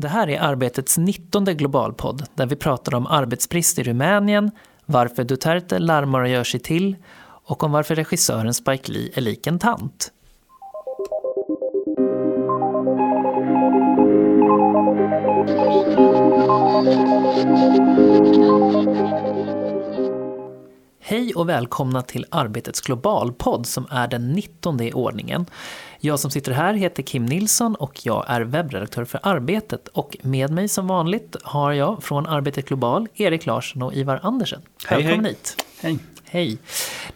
Det 0.00 0.08
här 0.08 0.28
är 0.28 0.40
Arbetets 0.40 0.98
19 0.98 1.44
globalpodd 1.44 2.26
där 2.34 2.46
vi 2.46 2.56
pratar 2.56 2.94
om 2.94 3.06
arbetsbrist 3.06 3.78
i 3.78 3.82
Rumänien, 3.82 4.50
varför 4.86 5.24
Duterte 5.24 5.78
larmar 5.78 6.20
och 6.20 6.28
gör 6.28 6.44
sig 6.44 6.60
till 6.60 6.96
och 7.22 7.64
om 7.64 7.72
varför 7.72 7.94
regissören 7.94 8.54
Spike 8.54 8.92
Lee 8.92 9.10
är 9.14 9.20
lik 9.20 9.46
en 9.46 9.58
tant. 9.58 10.12
Hej 21.10 21.34
och 21.34 21.48
välkomna 21.48 22.02
till 22.02 22.26
Arbetets 22.30 22.80
globalpodd 22.80 23.66
som 23.66 23.86
är 23.90 24.08
den 24.08 24.32
19 24.32 24.80
i 24.80 24.92
ordningen. 24.92 25.46
Jag 26.00 26.20
som 26.20 26.30
sitter 26.30 26.52
här 26.52 26.74
heter 26.74 27.02
Kim 27.02 27.26
Nilsson 27.26 27.74
och 27.74 28.00
jag 28.06 28.24
är 28.28 28.40
webbredaktör 28.40 29.04
för 29.04 29.20
Arbetet. 29.22 29.88
Och 29.88 30.16
med 30.22 30.50
mig 30.50 30.68
som 30.68 30.86
vanligt 30.86 31.36
har 31.42 31.72
jag 31.72 32.02
från 32.02 32.26
Arbetet 32.26 32.68
Global 32.68 33.08
Erik 33.14 33.46
Larsson 33.46 33.82
och 33.82 33.94
Ivar 33.94 34.20
Andersen. 34.22 34.60
Hej, 34.86 35.02
Välkommen 35.02 35.24
hej. 35.24 35.34
hit. 35.34 35.64
Hej. 35.80 35.98
Hej. 36.24 36.58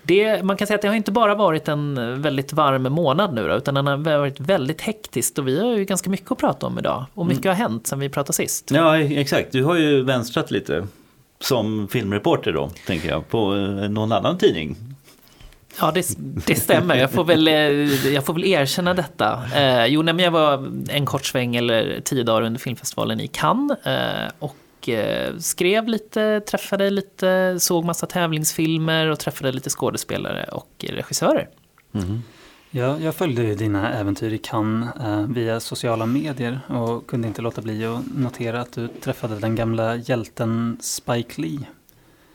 Det, 0.02 0.42
man 0.42 0.56
kan 0.56 0.66
säga 0.66 0.74
att 0.74 0.82
det 0.82 0.88
har 0.88 0.94
inte 0.94 1.12
bara 1.12 1.34
varit 1.34 1.68
en 1.68 2.22
väldigt 2.22 2.52
varm 2.52 2.82
månad 2.82 3.34
nu 3.34 3.48
då, 3.48 3.54
utan 3.54 3.74
den 3.74 3.86
har 3.86 3.96
varit 3.96 4.40
väldigt 4.40 4.80
hektisk 4.80 5.38
och 5.38 5.48
vi 5.48 5.60
har 5.60 5.76
ju 5.76 5.84
ganska 5.84 6.10
mycket 6.10 6.32
att 6.32 6.38
prata 6.38 6.66
om 6.66 6.78
idag. 6.78 7.04
Och 7.14 7.26
mycket 7.26 7.44
har 7.44 7.54
hänt 7.54 7.86
sen 7.86 7.98
vi 7.98 8.08
pratade 8.08 8.32
sist. 8.32 8.70
Ja, 8.70 8.98
exakt. 8.98 9.52
Du 9.52 9.64
har 9.64 9.76
ju 9.76 10.02
vänstrat 10.02 10.50
lite 10.50 10.86
som 11.42 11.88
filmreporter 11.88 12.52
då, 12.52 12.70
tänker 12.86 13.08
jag, 13.08 13.28
på 13.28 13.54
eh, 13.54 13.88
någon 13.88 14.12
annan 14.12 14.38
tidning. 14.38 14.76
Ja, 15.80 15.90
det, 15.90 16.06
det 16.46 16.54
stämmer. 16.54 16.96
Jag 16.96 17.10
får, 17.10 17.24
väl, 17.24 17.48
eh, 17.48 17.54
jag 18.14 18.26
får 18.26 18.34
väl 18.34 18.44
erkänna 18.44 18.94
detta. 18.94 19.42
Eh, 19.54 19.86
jo, 19.86 20.02
nej, 20.02 20.24
jag 20.24 20.30
var 20.30 20.72
en 20.88 21.06
kort 21.06 21.24
sväng 21.24 21.56
eller 21.56 22.00
tio 22.04 22.22
dagar 22.22 22.42
under 22.42 22.60
filmfestivalen 22.60 23.20
i 23.20 23.28
Cannes 23.28 23.86
eh, 23.86 24.30
och 24.38 24.88
eh, 24.88 25.36
skrev 25.38 25.88
lite, 25.88 26.40
träffade 26.40 26.90
lite, 26.90 27.56
såg 27.60 27.84
massa 27.84 28.06
tävlingsfilmer 28.06 29.06
och 29.06 29.18
träffade 29.18 29.52
lite 29.52 29.70
skådespelare 29.70 30.44
och 30.44 30.84
regissörer. 30.88 31.48
Ja, 32.74 32.98
jag 32.98 33.14
följde 33.14 33.42
ju 33.42 33.54
dina 33.54 33.92
äventyr 33.92 34.32
i 34.32 34.38
Cannes 34.38 34.96
eh, 35.00 35.26
via 35.26 35.60
sociala 35.60 36.06
medier 36.06 36.60
och 36.68 37.06
kunde 37.06 37.28
inte 37.28 37.42
låta 37.42 37.62
bli 37.62 37.84
att 37.84 38.00
notera 38.14 38.60
att 38.60 38.72
du 38.72 38.88
träffade 38.88 39.38
den 39.38 39.54
gamla 39.54 39.96
hjälten 39.96 40.76
Spike 40.80 41.40
Lee. 41.40 41.66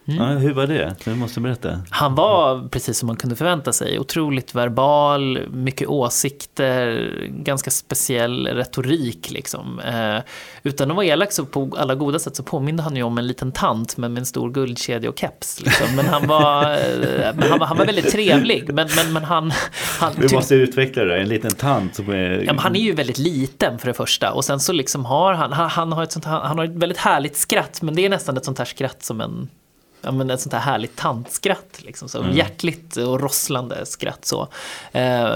Ja, 0.10 0.26
hur 0.26 0.54
var 0.54 0.68
det? 0.68 0.96
Du 1.06 1.16
måste 1.16 1.40
berätta. 1.40 1.80
Han 1.90 2.16
var, 2.16 2.68
precis 2.68 2.98
som 2.98 3.08
man 3.08 3.16
kunde 3.16 3.36
förvänta 3.36 3.74
sig, 3.74 4.00
otroligt 4.00 4.56
verbal, 4.56 5.48
mycket 5.50 5.88
åsikter, 5.88 7.12
ganska 7.30 7.72
speciell 7.72 8.48
retorik. 8.48 9.32
Liksom. 9.32 9.80
Eh, 9.80 10.24
utan 10.64 10.92
att 10.92 10.96
vara 10.96 11.06
elak 11.06 11.32
så 11.32 11.46
på 11.46 11.76
alla 11.78 11.96
goda 11.96 12.20
sätt 12.20 12.36
så 12.36 12.44
påminde 12.44 12.84
han 12.84 12.96
ju 12.96 13.04
om 13.04 13.18
en 13.18 13.28
liten 13.28 13.52
tant 13.52 13.98
men 13.98 14.14
med 14.14 14.22
en 14.22 14.26
stor 14.26 14.52
guldkedja 14.52 15.10
och 15.10 15.20
keps. 15.20 15.62
Liksom. 15.62 15.96
Men, 15.96 16.06
han 16.06 16.28
var, 16.28 16.72
eh, 16.72 17.36
men 17.36 17.50
han, 17.50 17.60
var, 17.60 17.68
han 17.68 17.78
var 17.78 17.86
väldigt 17.86 18.12
trevlig. 18.12 18.74
Men, 18.74 18.88
men, 18.96 19.14
men 19.14 19.24
han, 19.24 19.52
han, 20.00 20.14
Vi 20.18 20.36
måste 20.36 20.56
utveckla 20.56 21.04
det, 21.04 21.22
en 21.22 21.30
liten 21.30 21.52
tant 21.52 21.96
som 21.96 22.10
är... 22.10 22.44
Ja, 22.46 22.54
han 22.58 22.76
är 22.76 22.80
ju 22.80 22.94
väldigt 22.94 23.18
liten 23.18 23.80
för 23.80 23.88
det 23.88 23.94
första 23.94 24.34
och 24.34 24.46
sen 24.46 24.60
så 24.60 24.74
liksom 24.74 25.06
har 25.06 25.34
han, 25.34 25.52
han, 25.54 25.70
han, 25.70 25.92
har 25.92 26.04
ett 26.04 26.12
sånt, 26.12 26.26
han 26.26 26.58
har 26.58 26.66
ett 26.66 26.72
väldigt 26.72 26.98
härligt 26.98 27.38
skratt 27.38 27.82
men 27.82 27.96
det 27.96 28.06
är 28.06 28.10
nästan 28.10 28.38
ett 28.38 28.46
sånt 28.46 28.58
här 28.58 28.66
skratt 28.66 29.04
som 29.04 29.22
en 29.22 29.50
Ja, 30.08 30.12
men 30.12 30.30
ett 30.30 30.42
sånt 30.42 30.54
här 30.54 30.60
härligt 30.60 30.96
tantskratt, 30.96 31.80
liksom, 31.80 32.10
så 32.10 32.26
hjärtligt 32.32 32.98
och 32.98 33.22
rosslande 33.22 33.86
skratt. 33.86 34.26
Så. 34.26 34.48
Eh, 34.92 35.36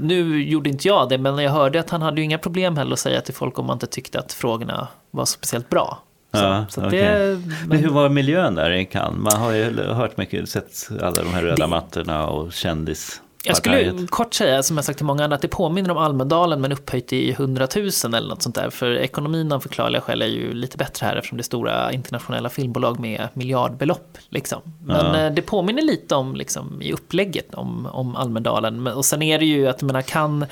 nu 0.00 0.42
gjorde 0.44 0.70
inte 0.70 0.88
jag 0.88 1.08
det, 1.08 1.18
men 1.18 1.38
jag 1.38 1.50
hörde 1.50 1.80
att 1.80 1.90
han 1.90 2.02
hade 2.02 2.20
ju 2.20 2.24
inga 2.24 2.38
problem 2.38 2.76
heller 2.76 2.92
att 2.92 2.98
säga 2.98 3.20
till 3.20 3.34
folk 3.34 3.58
om 3.58 3.66
man 3.66 3.76
inte 3.76 3.86
tyckte 3.86 4.18
att 4.18 4.32
frågorna 4.32 4.88
var 5.10 5.24
speciellt 5.24 5.68
bra. 5.70 5.98
Så, 6.32 6.38
Ja, 6.38 6.66
så 6.68 6.86
okej. 6.86 7.00
det, 7.00 7.40
Men 7.66 7.78
hur 7.78 7.88
var 7.88 8.08
miljön 8.08 8.54
där 8.54 8.70
i 8.72 8.84
Cannes? 8.84 9.18
Man 9.18 9.40
har 9.40 9.52
ju 9.52 9.82
hört 9.82 10.16
mycket, 10.16 10.48
sett 10.48 10.88
alla 11.00 11.22
de 11.22 11.34
här 11.34 11.42
röda 11.42 11.66
mattorna 11.66 12.26
och 12.26 12.52
kändis. 12.52 13.20
Jag 13.44 13.56
skulle 13.56 14.06
kort 14.06 14.34
säga, 14.34 14.62
som 14.62 14.76
jag 14.76 14.84
sagt 14.84 14.96
till 14.98 15.06
många 15.06 15.24
andra, 15.24 15.34
att 15.36 15.42
det 15.42 15.48
påminner 15.48 15.90
om 15.90 15.96
Almedalen 15.98 16.60
men 16.60 16.72
upphöjt 16.72 17.12
i 17.12 17.30
100 17.30 17.68
000 17.76 17.84
eller 18.14 18.28
något 18.28 18.42
sånt 18.42 18.54
där. 18.54 18.70
För 18.70 18.96
ekonomin 18.98 19.52
av 19.52 19.60
förklarliga 19.60 20.00
skäl 20.02 20.22
är 20.22 20.26
ju 20.26 20.54
lite 20.54 20.76
bättre 20.76 21.06
här 21.06 21.16
eftersom 21.16 21.38
det 21.38 21.40
är 21.40 21.44
stora 21.44 21.92
internationella 21.92 22.48
filmbolag 22.48 23.00
med 23.00 23.28
miljardbelopp. 23.34 24.18
Liksom. 24.28 24.60
Men 24.84 25.06
Ja. 25.14 25.20
eh, 25.26 25.32
det 25.32 25.42
påminner 25.42 25.82
lite 25.82 26.14
om 26.14 26.36
liksom, 26.36 26.82
i 26.82 26.92
upplägget 26.92 27.54
om, 27.54 27.86
om 27.86 28.16
Almedalen. 28.16 28.86
Och 28.86 29.04
sen 29.04 29.22
är 29.22 29.38
det 29.38 29.44
ju 29.46 29.68
att, 29.68 29.82
jag 29.82 29.86
menar, 29.86 30.02
kan 30.02 30.46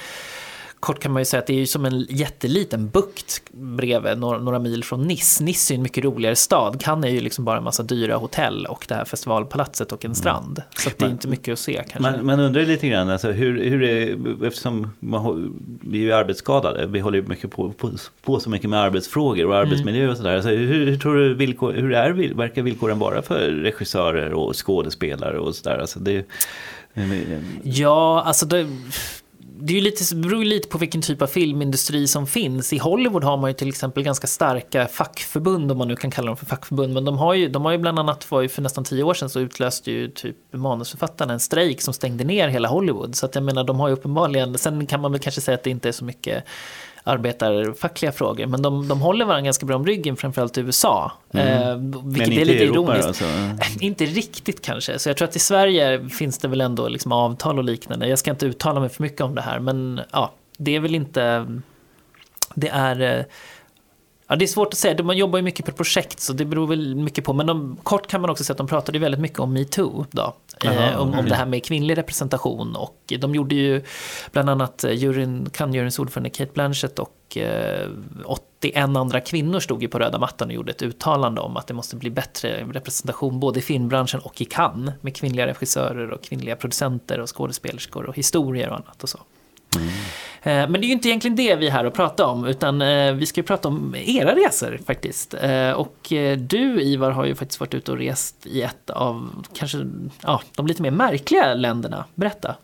Kort 0.81 0.99
kan 0.99 1.13
man 1.13 1.21
ju 1.21 1.25
säga 1.25 1.41
att 1.41 1.47
det 1.47 1.53
är 1.53 1.59
ju 1.59 1.67
som 1.67 1.85
en 1.85 2.07
jätteliten 2.09 2.89
bukt 2.89 3.43
bredvid 3.53 4.19
några, 4.19 4.39
några 4.39 4.59
mil 4.59 4.85
från 4.85 5.03
Nice. 5.03 5.45
Nice 5.45 5.73
är 5.73 5.75
ju 5.75 5.77
en 5.77 5.83
mycket 5.83 6.05
roligare 6.05 6.37
stad. 6.37 6.81
Cannes 6.81 7.05
är 7.05 7.15
ju 7.15 7.21
liksom 7.21 7.45
bara 7.45 7.59
en 7.59 7.65
massa 7.65 7.83
dyra 7.83 8.17
hotell 8.17 8.67
och 8.67 8.85
det 8.89 8.95
här 8.95 9.05
festivalpalatset 9.05 9.93
och 9.93 10.05
en 10.05 10.15
strand. 10.15 10.63
Så 10.77 10.89
att 10.89 10.99
det 10.99 11.05
är 11.05 11.11
inte 11.11 11.29
mycket 11.29 11.53
att 11.53 11.59
se 11.59 11.85
kanske. 11.89 12.01
Man, 12.01 12.27
man 12.27 12.41
undrar 12.41 12.63
lite 12.63 12.89
grann, 12.89 13.11
alltså, 13.11 13.31
hur, 13.31 13.65
hur 13.65 13.83
är, 13.83 14.47
eftersom 14.47 14.91
man, 15.01 15.55
vi 15.81 15.99
är 15.99 16.03
ju 16.03 16.13
arbetsskadade, 16.13 16.87
vi 16.87 17.01
håller 17.01 17.19
ju 17.19 17.27
mycket 17.27 17.51
på, 17.51 17.73
på, 17.73 17.91
på 18.23 18.41
så 18.41 18.51
mycket 18.51 18.71
med 18.71 18.81
arbetsfrågor 18.81 19.47
och 19.47 19.57
arbetsmiljö 19.57 20.11
och 20.11 20.17
sådär. 20.17 20.35
Alltså, 20.35 20.51
hur, 20.51 20.87
hur 20.87 20.97
tror 20.97 21.17
du 21.17 21.35
villkor, 21.35 21.73
hur 21.73 21.93
är, 21.93 22.35
verkar 22.35 22.63
villkoren 22.63 22.99
vara 22.99 23.23
för 23.23 23.51
regissörer 23.51 24.33
och 24.33 24.67
skådespelare 24.67 25.39
och 25.39 25.55
sådär? 25.55 25.79
Alltså, 25.79 25.99
det, 25.99 26.27
Ja, 27.63 28.23
alltså 28.27 28.47
det, 28.47 28.67
det 29.61 29.77
är 29.77 29.81
lite, 29.81 30.15
det 30.15 30.21
beror 30.21 30.43
ju 30.43 30.49
lite 30.49 30.69
på 30.69 30.79
vilken 30.79 31.03
typ 31.03 31.23
av 31.23 31.27
filmindustri 31.27 32.07
som 32.07 32.27
finns. 32.27 32.73
I 32.73 32.79
Hollywood 32.79 33.25
har 33.25 33.37
man 33.37 33.51
ju 33.51 33.55
till 33.55 33.69
exempel 33.69 34.03
ganska 34.03 34.27
starka 34.27 34.87
fackförbund, 34.87 35.73
om 35.73 35.79
man 35.79 35.89
nu 35.89 35.97
kan 35.97 36.11
kalla 36.11 36.27
dem 36.27 36.37
för 36.37 36.47
fackförbund. 36.47 36.95
Men 36.95 37.05
de 37.05 37.19
har 37.19 37.35
ju, 37.35 37.49
de 37.49 37.65
har 37.65 37.73
ju 37.73 37.79
bland 37.79 37.99
annat, 37.99 38.31
var 38.31 38.41
ju 38.41 38.49
för 38.49 38.63
nästan 38.63 38.85
tio 38.85 39.03
år 39.03 39.15
sedan 39.15 39.31
så 39.31 39.41
utlöste 39.41 39.91
ju 39.91 40.09
typ 40.09 40.37
manusförfattarna 40.53 41.33
en 41.33 41.41
strejk 41.41 41.83
som 41.83 41.95
stängde 41.95 42.25
ner 42.25 42.49
hela 42.49 42.69
Hollywood. 42.69 43.17
Så 43.17 43.27
att 43.27 43.35
jag 43.35 43.45
menar, 43.45 43.65
de 43.65 43.81
har 43.81 43.89
ju 43.89 43.95
uppenbarligen, 43.95 44.59
sen 44.59 44.87
kan 44.87 45.01
man 45.01 45.13
väl 45.13 45.21
kanske 45.21 45.41
säga 45.41 45.55
att 45.55 45.63
det 45.63 45.71
inte 45.71 45.89
är 45.89 45.93
så 45.93 46.05
mycket 46.05 46.45
arbetarfackliga 47.05 48.13
frågor, 48.13 48.47
men 48.47 48.63
de, 48.63 48.89
de 48.89 49.01
håller 49.01 49.25
varandra 49.25 49.45
ganska 49.45 49.67
bra 49.67 49.77
om 49.77 49.87
ryggen, 49.87 50.17
framförallt 50.17 50.59
i 50.59 50.61
USA. 50.61 51.13
Eh, 51.33 51.77
vilket 52.05 52.39
är 52.39 52.45
lite 52.45 52.65
Europa 52.65 52.99
ironiskt. 52.99 53.07
då, 53.07 53.13
så. 53.13 53.81
Inte 53.85 54.05
riktigt 54.05 54.63
kanske. 54.63 54.99
Så 54.99 55.09
jag 55.09 55.17
tror 55.17 55.29
att 55.29 55.37
i 55.37 55.39
Sverige 55.39 56.09
finns 56.09 56.39
det 56.39 56.49
väl 56.49 56.61
ändå 56.61 56.89
liksom 56.89 57.13
avtal 57.13 57.59
och 57.59 57.65
liknande. 57.65 58.09
Jag 58.09 58.19
ska 58.19 58.31
inte 58.31 58.47
uttala 58.47 58.81
mig 58.81 58.89
för 58.89 59.03
mycket 59.03 59.21
om 59.21 59.35
det 59.35 59.43
här, 59.43 59.59
men 59.59 60.01
ja, 60.13 60.33
det 60.59 60.77
är 60.77 60.81
väl 60.81 60.95
inte... 60.95 61.47
Det 62.55 62.69
är... 62.69 63.27
eh, 64.31 64.33
Ja, 64.33 64.37
det 64.37 64.45
är 64.45 64.47
svårt 64.47 64.73
att 64.73 64.79
säga. 64.79 65.03
Man 65.03 65.17
jobbar 65.17 65.39
ju 65.39 65.43
mycket 65.43 65.67
på 65.67 65.73
projekt, 65.73 66.21
så 66.21 66.33
det 66.33 66.45
beror 66.45 66.67
väl 66.67 66.95
mycket 66.97 67.25
på. 67.25 67.33
Men 67.33 67.47
de, 67.47 67.77
kort 67.83 68.07
kan 68.07 68.21
man 68.21 68.31
också 68.31 68.45
säga 68.45 68.55
att 68.55 68.59
de 68.59 68.67
pratade 68.67 68.99
väldigt 68.99 69.21
mycket 69.21 69.39
om 69.39 69.53
metoo. 69.53 70.07
Då, 70.11 70.35
Jaha, 70.63 70.91
eh, 70.91 70.97
om, 70.97 71.09
om 71.09 71.15
okej. 71.15 71.29
det 71.29 71.35
här 71.35 71.47
med 71.47 71.65
kvinnlig 71.65 71.99
representation. 71.99 72.77
Och 72.77 73.13
de 73.19 73.35
gjorde 73.35 73.55
ju 73.55 73.83
bland 74.33 74.51
annat 74.51 74.85
eh, 74.85 74.93
juryn, 74.93 75.51
Cannes-juryns 75.53 76.01
ordförande 76.01 76.31
Kate 76.31 76.51
Blanchett 76.55 76.99
och 76.99 77.37
eh, 77.37 77.89
81 78.25 78.77
andra 78.77 79.21
kvinnor 79.21 79.61
stod 79.61 79.83
ju 79.83 79.89
på 79.89 79.99
röda 79.99 80.19
mattan 80.19 80.49
och 80.49 80.55
gjorde 80.55 80.73
ett 80.73 80.83
uttalande 80.83 81.41
om 81.41 81.57
att 81.57 81.67
det 81.67 81.75
måste 81.75 81.97
bli 81.97 82.11
bättre 82.11 82.65
representation 82.73 83.41
både 83.41 83.59
i 83.59 83.63
filmbranschen 83.63 84.21
och 84.21 84.41
i 84.41 84.45
Cannes 84.45 84.95
med 85.01 85.17
kvinnliga 85.17 85.47
regissörer 85.47 86.11
och 86.11 86.23
kvinnliga 86.23 86.57
producenter 86.57 87.21
och 87.21 87.37
skådespelerskor 87.37 88.05
och 88.05 88.17
historier 88.17 88.69
och 88.69 88.77
annat 88.77 89.03
och 89.03 89.09
så. 89.09 89.19
Eh, 89.77 89.83
Eh, 90.43 90.69
men 90.69 90.73
det 90.73 90.79
är 90.79 90.89
ju 90.89 90.93
inte 90.93 91.09
egentligen 91.09 91.37
det 91.37 91.57
vi 91.57 91.67
är 91.67 91.71
här 91.71 91.85
och 91.85 91.95
pratar 91.95 92.25
om, 92.25 92.45
utan 92.45 92.83
eh, 92.83 93.13
vi 93.13 93.27
ska 93.27 93.41
ju 93.41 93.47
prata 93.47 93.69
om 93.69 93.95
era 93.95 94.35
resor 94.35 94.81
faktiskt. 94.87 95.35
Eh, 95.35 95.71
och 95.71 96.13
du 96.39 96.83
Ivar 96.83 97.11
har 97.11 97.25
ju 97.25 97.35
faktiskt 97.35 97.61
varit 97.61 97.75
ute 97.75 97.93
och 97.93 97.99
rest 97.99 98.47
i 98.47 98.63
ett 98.63 98.91
av 98.91 99.45
kanske 99.55 99.87
ja, 100.23 100.43
de 100.57 100.67
lite 100.67 100.83
mer 100.83 100.91
märkliga 100.91 101.55
länderna. 101.55 102.05
Berätta. 102.15 102.55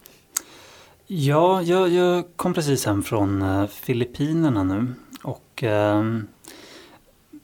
Ja, 1.07 1.63
jag, 1.63 1.89
jag 1.89 2.25
kom 2.37 2.55
precis 2.55 2.87
hem 2.87 3.03
från 3.03 3.45
Filippinerna 3.69 4.63
nu 4.63 4.95
och 5.23 5.63
eh, 5.63 6.05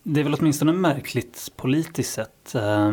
det 0.02 0.20
är 0.20 0.24
väl 0.24 0.34
åtminstone 0.34 0.72
märkligt 0.72 1.52
politiskt 1.56 2.12
sett. 2.12 2.54
Eh, 2.54 2.92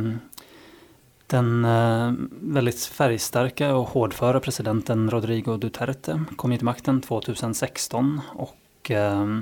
den 1.29 1.65
eh, 1.65 2.13
väldigt 2.41 2.79
färgstarka 2.85 3.75
och 3.75 3.89
hårdföra 3.89 4.39
presidenten 4.39 5.09
Rodrigo 5.09 5.57
Duterte 5.57 6.23
kom 6.35 6.51
ju 6.51 6.57
till 6.57 6.65
makten 6.65 7.01
2016 7.01 8.21
och, 8.33 8.91
eh, 8.91 9.39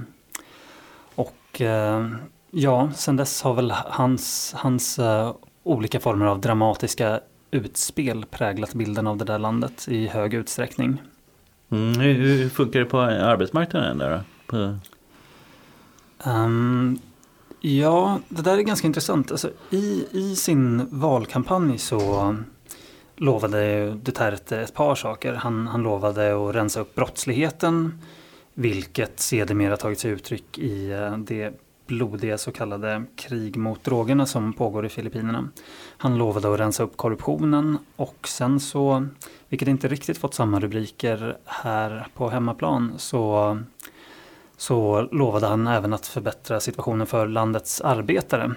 och 1.16 1.62
eh, 1.62 2.10
ja, 2.51 2.92
sen 2.95 3.16
dess 3.16 3.42
har 3.42 3.54
väl 3.54 3.72
hans, 3.72 4.54
hans 4.57 5.00
olika 5.63 6.00
former 6.00 6.25
av 6.25 6.42
dramatiska 6.42 7.19
utspel 7.51 8.25
präglat 8.25 8.74
bilden 8.74 9.07
av 9.07 9.18
det 9.18 9.25
där 9.25 9.39
landet 9.39 9.88
i 9.88 10.07
hög 10.07 10.34
utsträckning. 10.34 11.01
Mm, 11.69 12.00
hur, 12.00 12.13
hur 12.13 12.50
funkar 12.50 12.80
det 12.80 12.86
på 12.86 13.00
arbetsmarknaden 13.01 13.98
där 13.98 14.12
då? 14.12 14.22
På, 14.45 14.80
Ehm, 16.24 17.00
ja, 17.59 18.19
det 18.30 18.42
där 18.42 18.57
är 18.57 18.62
ganska 18.62 18.88
intressant. 18.88 19.31
Alltså, 19.31 19.50
i, 19.69 20.06
I 20.12 20.36
sin 20.36 20.88
valkampanj 20.92 21.77
så 21.77 22.36
lovade 23.15 23.92
Duterte 23.94 24.62
ett 24.62 24.74
par 24.74 24.95
saker. 24.95 25.33
Han, 25.33 25.68
han 25.68 25.83
lovade 25.83 26.50
att 26.50 26.56
rensa 26.56 26.80
upp 26.80 26.95
brottsligheten 26.95 28.01
Vilket 28.54 29.19
sedermera 29.19 29.77
tagit 29.77 30.00
sig 30.00 30.12
uttryck 30.12 30.57
i 30.57 30.92
eh, 30.92 31.18
det 31.18 31.54
blodiga 31.88 32.38
så 32.38 32.51
kallade 32.51 33.04
krig 33.15 33.57
mot 33.57 33.83
drogerna 33.83 34.25
som 34.25 34.53
pågår 34.53 34.86
i 34.86 34.89
Filippinerna. 34.89 35.50
Han 35.98 36.18
lovade 36.18 36.53
att 36.53 36.60
rensa 36.60 36.83
upp 36.83 36.98
korruptionen 36.98 37.77
och 37.95 38.27
sen 38.27 38.60
så, 38.60 39.07
vilket 39.50 39.68
inte 39.68 39.88
riktigt 39.88 40.18
fått 40.18 40.33
samma 40.33 40.60
rubriker 40.60 41.38
här 41.45 42.07
på 42.13 42.30
hemmaplan, 42.30 42.94
så, 42.98 43.57
så 44.57 45.01
lovade 45.01 45.48
han 45.48 45.68
även 45.68 45.94
att 45.94 46.07
förbättra 46.07 46.59
situationen 46.59 47.07
för 47.07 47.27
landets 47.27 47.81
arbetare. 47.81 48.54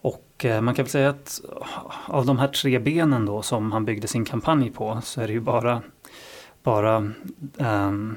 Och 0.00 0.44
eh, 0.44 0.60
man 0.60 0.74
kan 0.74 0.84
väl 0.84 0.90
säga 0.90 1.08
att 1.08 1.40
ah, 1.60 1.92
av 2.06 2.26
de 2.26 2.38
här 2.38 2.48
tre 2.48 2.78
benen 2.78 3.26
då 3.26 3.42
som 3.42 3.72
han 3.72 3.84
byggde 3.84 4.08
sin 4.08 4.24
kampanj 4.24 4.70
på 4.70 5.00
så 5.04 5.20
är 5.20 5.26
det 5.26 5.32
ju 5.32 5.40
bara, 5.40 5.82
bara 6.62 6.96
um, 7.56 8.16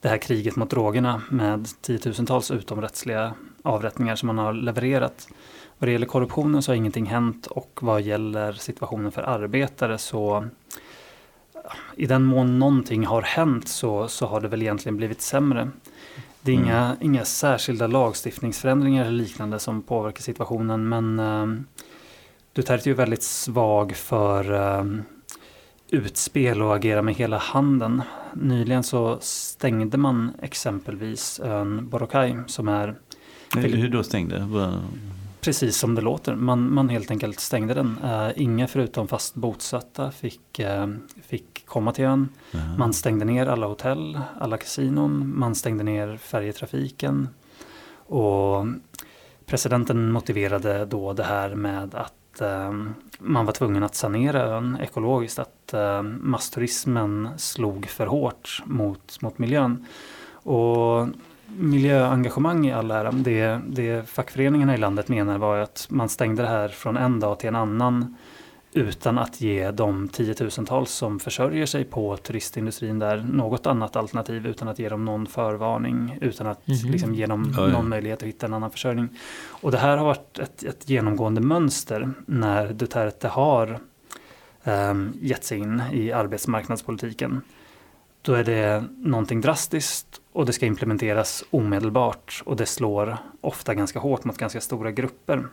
det 0.00 0.08
här 0.08 0.18
kriget 0.18 0.56
mot 0.56 0.70
drogerna 0.70 1.22
med 1.30 1.68
tiotusentals 1.80 2.50
utomrättsliga 2.50 3.34
avrättningar 3.62 4.16
som 4.16 4.26
man 4.26 4.38
har 4.38 4.52
levererat. 4.52 5.28
Vad 5.78 5.88
det 5.88 5.92
gäller 5.92 6.06
korruptionen 6.06 6.62
så 6.62 6.72
har 6.72 6.76
ingenting 6.76 7.06
hänt 7.06 7.46
och 7.46 7.78
vad 7.82 8.02
gäller 8.02 8.52
situationen 8.52 9.12
för 9.12 9.22
arbetare 9.22 9.98
så 9.98 10.46
ah, 11.54 11.74
i 11.96 12.06
den 12.06 12.24
mån 12.24 12.58
någonting 12.58 13.06
har 13.06 13.22
hänt 13.22 13.68
så, 13.68 14.08
så 14.08 14.26
har 14.26 14.40
det 14.40 14.48
väl 14.48 14.62
egentligen 14.62 14.96
blivit 14.96 15.20
sämre. 15.20 15.70
Det 16.42 16.52
är 16.52 16.56
mm. 16.56 16.66
inga, 16.66 16.96
inga 17.00 17.24
särskilda 17.24 17.86
lagstiftningsförändringar 17.86 19.04
eller 19.04 19.12
liknande 19.12 19.58
som 19.58 19.82
påverkar 19.82 20.22
situationen 20.22 20.88
men 20.88 21.20
uh, 21.20 21.60
Duterte 22.52 22.84
är 22.84 22.90
ju 22.90 22.94
väldigt 22.94 23.22
svag 23.22 23.96
för 23.96 24.52
uh, 24.52 25.00
utspel 25.90 26.62
och 26.62 26.76
agera 26.76 27.02
med 27.02 27.14
hela 27.14 27.38
handen. 27.38 28.02
Nyligen 28.34 28.82
så 28.82 29.18
stängde 29.20 29.98
man 29.98 30.32
exempelvis 30.42 31.40
ön 31.44 31.88
Boracay 31.88 32.34
som 32.46 32.68
är... 32.68 32.94
Hur 33.56 33.88
då 33.88 34.02
stängde? 34.02 34.46
Precis 35.40 35.76
som 35.76 35.94
det 35.94 36.00
låter. 36.00 36.34
Man, 36.34 36.74
man 36.74 36.88
helt 36.88 37.10
enkelt 37.10 37.40
stängde 37.40 37.74
den. 37.74 37.98
Uh, 38.04 38.30
inga 38.36 38.66
förutom 38.66 39.08
fast 39.08 39.34
bosatta 39.34 40.10
fick, 40.10 40.60
uh, 40.60 40.86
fick 41.22 41.66
komma 41.66 41.92
till 41.92 42.04
ön. 42.04 42.28
Uh-huh. 42.52 42.78
Man 42.78 42.92
stängde 42.92 43.24
ner 43.24 43.46
alla 43.46 43.66
hotell, 43.66 44.20
alla 44.40 44.56
kasinon. 44.56 45.38
Man 45.38 45.54
stängde 45.54 45.84
ner 45.84 46.16
färjetrafiken. 46.16 47.28
Och 48.06 48.66
presidenten 49.46 50.12
motiverade 50.12 50.84
då 50.84 51.12
det 51.12 51.24
här 51.24 51.54
med 51.54 51.94
att 51.94 52.40
eh, 52.40 52.72
man 53.18 53.46
var 53.46 53.52
tvungen 53.52 53.82
att 53.82 53.94
sanera 53.94 54.42
ön 54.42 54.78
ekologiskt. 54.80 55.38
Att 55.38 55.74
massturismen 56.20 57.28
slog 57.36 57.86
för 57.86 58.06
hårt 58.06 58.62
mot, 58.64 59.22
mot 59.22 59.38
miljön. 59.38 59.86
Och 60.32 61.08
miljöengagemang 61.58 62.66
i 62.66 62.72
all 62.72 62.90
ära, 62.90 63.12
det, 63.12 63.60
det 63.68 64.08
fackföreningarna 64.08 64.74
i 64.74 64.78
landet 64.78 65.08
menar 65.08 65.38
var 65.38 65.58
att 65.58 65.86
man 65.90 66.08
stängde 66.08 66.42
det 66.42 66.48
här 66.48 66.68
från 66.68 66.96
en 66.96 67.20
dag 67.20 67.38
till 67.38 67.48
en 67.48 67.56
annan 67.56 68.16
utan 68.72 69.18
att 69.18 69.40
ge 69.40 69.70
de 69.70 70.08
tiotusentals 70.08 70.90
som 70.90 71.20
försörjer 71.20 71.66
sig 71.66 71.84
på 71.84 72.16
turistindustrin 72.16 72.98
där 72.98 73.16
något 73.32 73.66
annat 73.66 73.96
alternativ 73.96 74.46
utan 74.46 74.68
att 74.68 74.78
ge 74.78 74.88
dem 74.88 75.04
någon 75.04 75.26
förvarning, 75.26 76.18
utan 76.20 76.46
att 76.46 76.68
mm 76.68 76.78
-hmm. 76.78 76.90
liksom, 76.90 77.14
ge 77.14 77.26
dem 77.26 77.54
ja, 77.56 77.66
ja. 77.66 77.72
någon 77.72 77.88
möjlighet 77.88 78.22
att 78.22 78.28
hitta 78.28 78.46
en 78.46 78.54
annan 78.54 78.70
försörjning. 78.70 79.08
Och 79.46 79.70
det 79.70 79.78
här 79.78 79.96
har 79.96 80.04
varit 80.04 80.38
ett, 80.38 80.62
ett 80.62 80.88
genomgående 80.88 81.40
mönster 81.40 82.10
när 82.26 82.72
Duterte 82.72 83.28
har 83.28 83.78
um, 84.64 85.12
gett 85.20 85.44
sig 85.44 85.58
in 85.58 85.82
i 85.92 86.12
arbetsmarknadspolitiken. 86.12 87.40
Då 88.22 88.32
är 88.32 88.44
det 88.44 88.84
någonting 88.96 89.40
drastiskt 89.40 90.19
och 90.32 90.46
det 90.46 90.52
ska 90.52 90.66
implementeras 90.66 91.44
omedelbart 91.50 92.42
och 92.44 92.56
det 92.56 92.66
slår 92.66 93.18
ofta 93.40 93.74
ganska 93.74 93.98
hårt 93.98 94.24
mot 94.24 94.38
ganska 94.38 94.60
stora 94.60 94.90
grupper. 94.90 95.46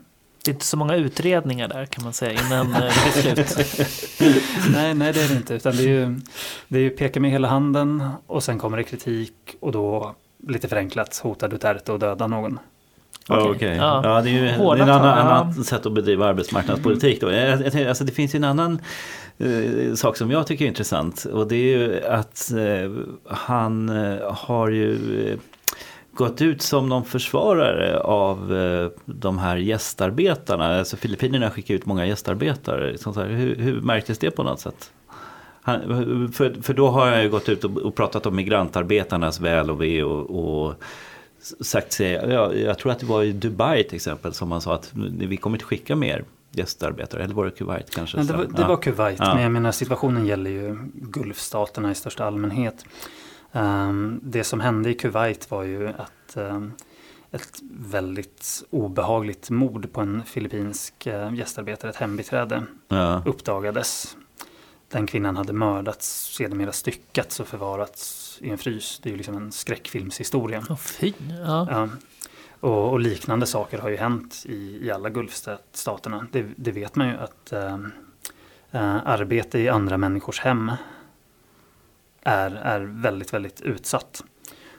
Det 0.44 0.51
är 0.51 0.53
inte 0.53 0.65
så 0.65 0.77
många 0.77 0.95
utredningar 0.95 1.68
där 1.68 1.85
kan 1.85 2.03
man 2.03 2.13
säga 2.13 2.31
innan 2.31 2.74
eh, 2.74 2.81
beslut. 3.06 3.57
nej, 4.74 4.94
nej 4.94 5.13
det 5.13 5.21
är 5.21 5.27
det 5.29 5.35
inte. 5.35 5.53
Utan 5.53 5.75
det 5.75 5.83
är 5.83 5.88
ju, 5.88 6.19
det 6.68 6.77
är 6.77 6.83
ju 6.83 6.89
peka 6.89 7.19
med 7.19 7.31
hela 7.31 7.47
handen 7.47 8.09
och 8.27 8.44
sen 8.44 8.59
kommer 8.59 8.77
det 8.77 8.83
kritik 8.83 9.33
och 9.59 9.71
då 9.71 10.15
lite 10.47 10.68
förenklat 10.68 11.18
hotar 11.18 11.47
Duterte 11.47 11.94
att 11.94 12.00
döda 12.00 12.27
någon. 12.27 12.59
Okej, 13.29 13.51
okay. 13.51 13.75
ja. 13.75 14.01
ja. 14.03 14.21
det 14.21 14.29
är 14.29 14.31
ju 14.31 14.51
Hårda 14.51 14.83
en 14.83 14.89
annan, 14.89 15.18
annan 15.18 15.53
sätt 15.63 15.85
att 15.85 15.94
bedriva 15.94 16.25
arbetsmarknadspolitik. 16.25 17.21
Då. 17.21 17.31
Jag, 17.31 17.75
jag, 17.75 17.88
alltså 17.88 18.03
det 18.03 18.12
finns 18.12 18.35
ju 18.35 18.38
en 18.38 18.44
annan 18.44 18.81
eh, 19.38 19.94
sak 19.94 20.18
som 20.18 20.31
jag 20.31 20.47
tycker 20.47 20.65
är 20.65 20.69
intressant 20.69 21.25
och 21.25 21.47
det 21.47 21.56
är 21.56 21.77
ju 21.77 22.06
att 22.06 22.51
eh, 22.51 22.91
han 23.35 23.89
eh, 23.89 24.33
har 24.33 24.69
ju 24.69 24.91
eh, 25.31 25.38
gått 26.13 26.41
ut 26.41 26.62
som 26.62 26.89
någon 26.89 27.06
försvarare 27.06 28.00
av 28.00 28.57
eh, 28.57 28.89
de 29.06 29.38
här 29.38 29.57
gästarbetarna. 29.57 30.80
Alltså 30.80 30.97
Filippinerna 30.97 31.51
skickar 31.51 31.75
ut 31.75 31.85
många 31.85 32.06
gästarbetare. 32.06 32.95
hur, 33.25 33.56
hur 33.56 33.81
märktes 33.81 34.18
det 34.18 34.31
på 34.31 34.44
något 34.44 34.59
sätt? 34.59 34.91
Han, 35.62 36.31
för, 36.33 36.62
för 36.62 36.73
då 36.73 36.88
har 36.88 37.07
jag 37.07 37.23
ju 37.23 37.30
gått 37.30 37.50
ut 37.50 37.63
och, 37.63 37.77
och 37.77 37.95
pratat 37.95 38.25
om 38.25 38.35
migrantarbetarnas 38.35 39.39
väl 39.39 39.69
och 39.71 39.81
ve 39.81 40.03
och, 40.03 40.65
och 40.65 40.73
sagt 41.61 41.91
sig, 41.94 42.11
ja, 42.11 42.53
jag 42.53 42.79
tror 42.79 42.91
att 42.91 42.99
det 42.99 43.05
var 43.05 43.23
i 43.23 43.31
Dubai 43.31 43.83
till 43.83 43.95
exempel 43.95 44.33
som 44.33 44.49
man 44.49 44.61
sa 44.61 44.75
att 44.75 44.91
vi 44.94 45.38
kommer 45.38 45.57
inte 45.57 45.65
skicka 45.65 45.95
mer 45.95 46.23
gästarbetare, 46.51 47.23
eller 47.23 47.35
var 47.35 47.45
det 47.45 47.51
Kuwait 47.51 47.89
kanske? 47.89 48.17
Nej, 48.17 48.25
det 48.25 48.33
var, 48.33 48.45
det 48.45 48.63
var 48.63 48.77
Kuwait, 48.77 49.19
ja. 49.19 49.33
men 49.33 49.44
jag 49.44 49.51
menar 49.51 49.71
situationen 49.71 50.25
gäller 50.25 50.49
ju 50.49 50.77
Gulfstaterna 50.94 51.91
i 51.91 51.95
största 51.95 52.25
allmänhet. 52.25 52.85
Um, 53.51 54.19
det 54.23 54.44
som 54.44 54.59
hände 54.59 54.89
i 54.89 54.94
Kuwait 54.94 55.51
var 55.51 55.63
ju 55.63 55.88
att 55.88 56.35
um, 56.38 56.73
ett 57.31 57.59
väldigt 57.71 58.63
obehagligt 58.69 59.49
mord 59.49 59.94
på 59.94 60.01
en 60.01 60.23
filippinsk 60.23 61.07
uh, 61.07 61.35
gästarbetare, 61.35 61.91
ett 61.91 61.97
hembiträde, 61.97 62.63
ja. 62.88 63.21
uppdagades. 63.25 64.17
Den 64.91 65.07
kvinnan 65.07 65.38
hade 65.38 65.53
mördats, 65.53 66.35
sedermera 66.35 66.71
styckats 66.71 67.39
och 67.39 67.47
förvarats 67.47 68.26
i 68.41 68.49
en 68.49 68.57
frys. 68.57 68.99
Det 69.03 69.09
är 69.09 69.11
ju 69.11 69.17
liksom 69.17 69.37
en 69.37 69.51
skräckfilmshistoria. 69.51 70.59
Oh, 70.69 70.77
fy. 70.77 71.13
Ja. 71.29 71.67
ja. 71.69 71.89
Och, 72.59 72.89
och, 72.89 72.99
liknande 72.99 73.45
saker 73.45 73.77
har 73.77 73.89
ju 73.89 73.97
hänt 73.97 74.43
i, 74.45 74.85
i 74.85 74.91
alla 74.91 75.09
Gulfstaterna. 75.09 76.27
Det, 76.31 76.45
det 76.55 76.71
vet 76.71 76.95
man 76.95 77.07
ju 77.07 77.13
att 77.13 77.53
uh, 77.53 77.75
uh, 78.75 79.07
arbete 79.07 79.59
i 79.59 79.69
andra 79.69 79.97
människors 79.97 80.39
hem 80.39 80.71
är, 82.23 82.51
är 82.51 82.79
väldigt, 82.81 83.33
väldigt 83.33 83.61
utsatt. 83.61 84.23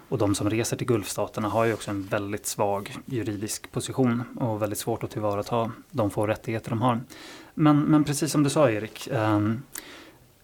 Och 0.08 0.18
de 0.18 0.34
som 0.34 0.50
reser 0.50 0.76
till 0.76 0.86
Gulfstaterna 0.86 1.48
har 1.48 1.64
ju 1.64 1.72
också 1.72 1.90
en 1.90 2.02
väldigt 2.02 2.46
svag 2.46 2.96
juridisk 3.06 3.72
position 3.72 4.24
och 4.36 4.62
väldigt 4.62 4.78
svårt 4.78 5.04
att 5.04 5.10
tillvarata 5.10 5.72
de 5.90 6.10
få 6.10 6.26
rättigheter 6.26 6.70
de 6.70 6.82
har. 6.82 7.00
Men, 7.54 7.80
men 7.80 8.04
precis 8.04 8.32
som 8.32 8.42
du 8.42 8.50
sa 8.50 8.70
Erik, 8.70 9.06
eh, 9.06 9.40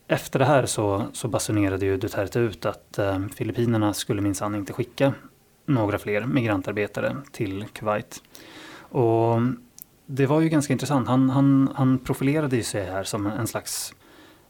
efter 0.08 0.38
det 0.38 0.44
här 0.44 0.66
så, 0.66 1.06
så 1.12 1.28
basunerade 1.28 1.86
ju 1.86 1.96
Duterte 1.96 2.38
ut 2.38 2.66
att 2.66 2.98
eh, 2.98 3.26
Filippinerna 3.34 3.94
skulle 3.94 4.22
minsann 4.22 4.54
inte 4.54 4.72
skicka 4.72 5.12
några 5.66 5.98
fler 5.98 6.24
migrantarbetare 6.24 7.16
till 7.32 7.64
Kuwait. 7.72 8.22
Och 8.78 9.40
det 10.06 10.26
var 10.26 10.40
ju 10.40 10.48
ganska 10.48 10.72
intressant. 10.72 11.08
Han, 11.08 11.30
han, 11.30 11.70
han 11.74 11.98
profilerade 11.98 12.62
sig 12.62 12.84
här 12.86 13.04
som 13.04 13.26
en 13.26 13.46
slags 13.46 13.94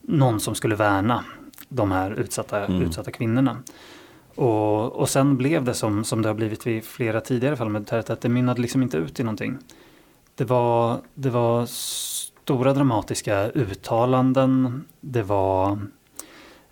någon 0.01 0.41
som 0.41 0.55
skulle 0.55 0.75
värna 0.75 1.25
de 1.69 1.93
här 1.93 2.11
utsatta, 2.11 2.67
mm. 2.67 2.83
utsatta 2.83 3.11
kvinnorna. 3.11 3.57
Och, 4.35 4.93
och 4.93 5.09
sen 5.09 5.37
blev 5.37 5.65
det 5.65 5.75
som, 5.75 6.05
som 6.05 6.23
det 6.23 6.29
har 6.29 6.35
blivit 6.35 6.67
vid 6.67 6.85
flera 6.85 7.21
tidigare 7.21 7.57
fall 7.57 7.69
med 7.69 7.83
Duterte, 7.83 8.13
att 8.13 8.21
det 8.21 8.29
mynnade 8.29 8.61
liksom 8.61 8.83
inte 8.83 8.97
ut 8.97 9.21
i 9.21 9.23
någonting. 9.23 9.59
Det 10.35 10.45
var, 10.45 10.99
det 11.15 11.31
var 11.31 11.67
stora 12.45 12.73
dramatiska 12.73 13.51
uttalanden, 13.51 14.85
det 15.01 15.23
var 15.23 15.79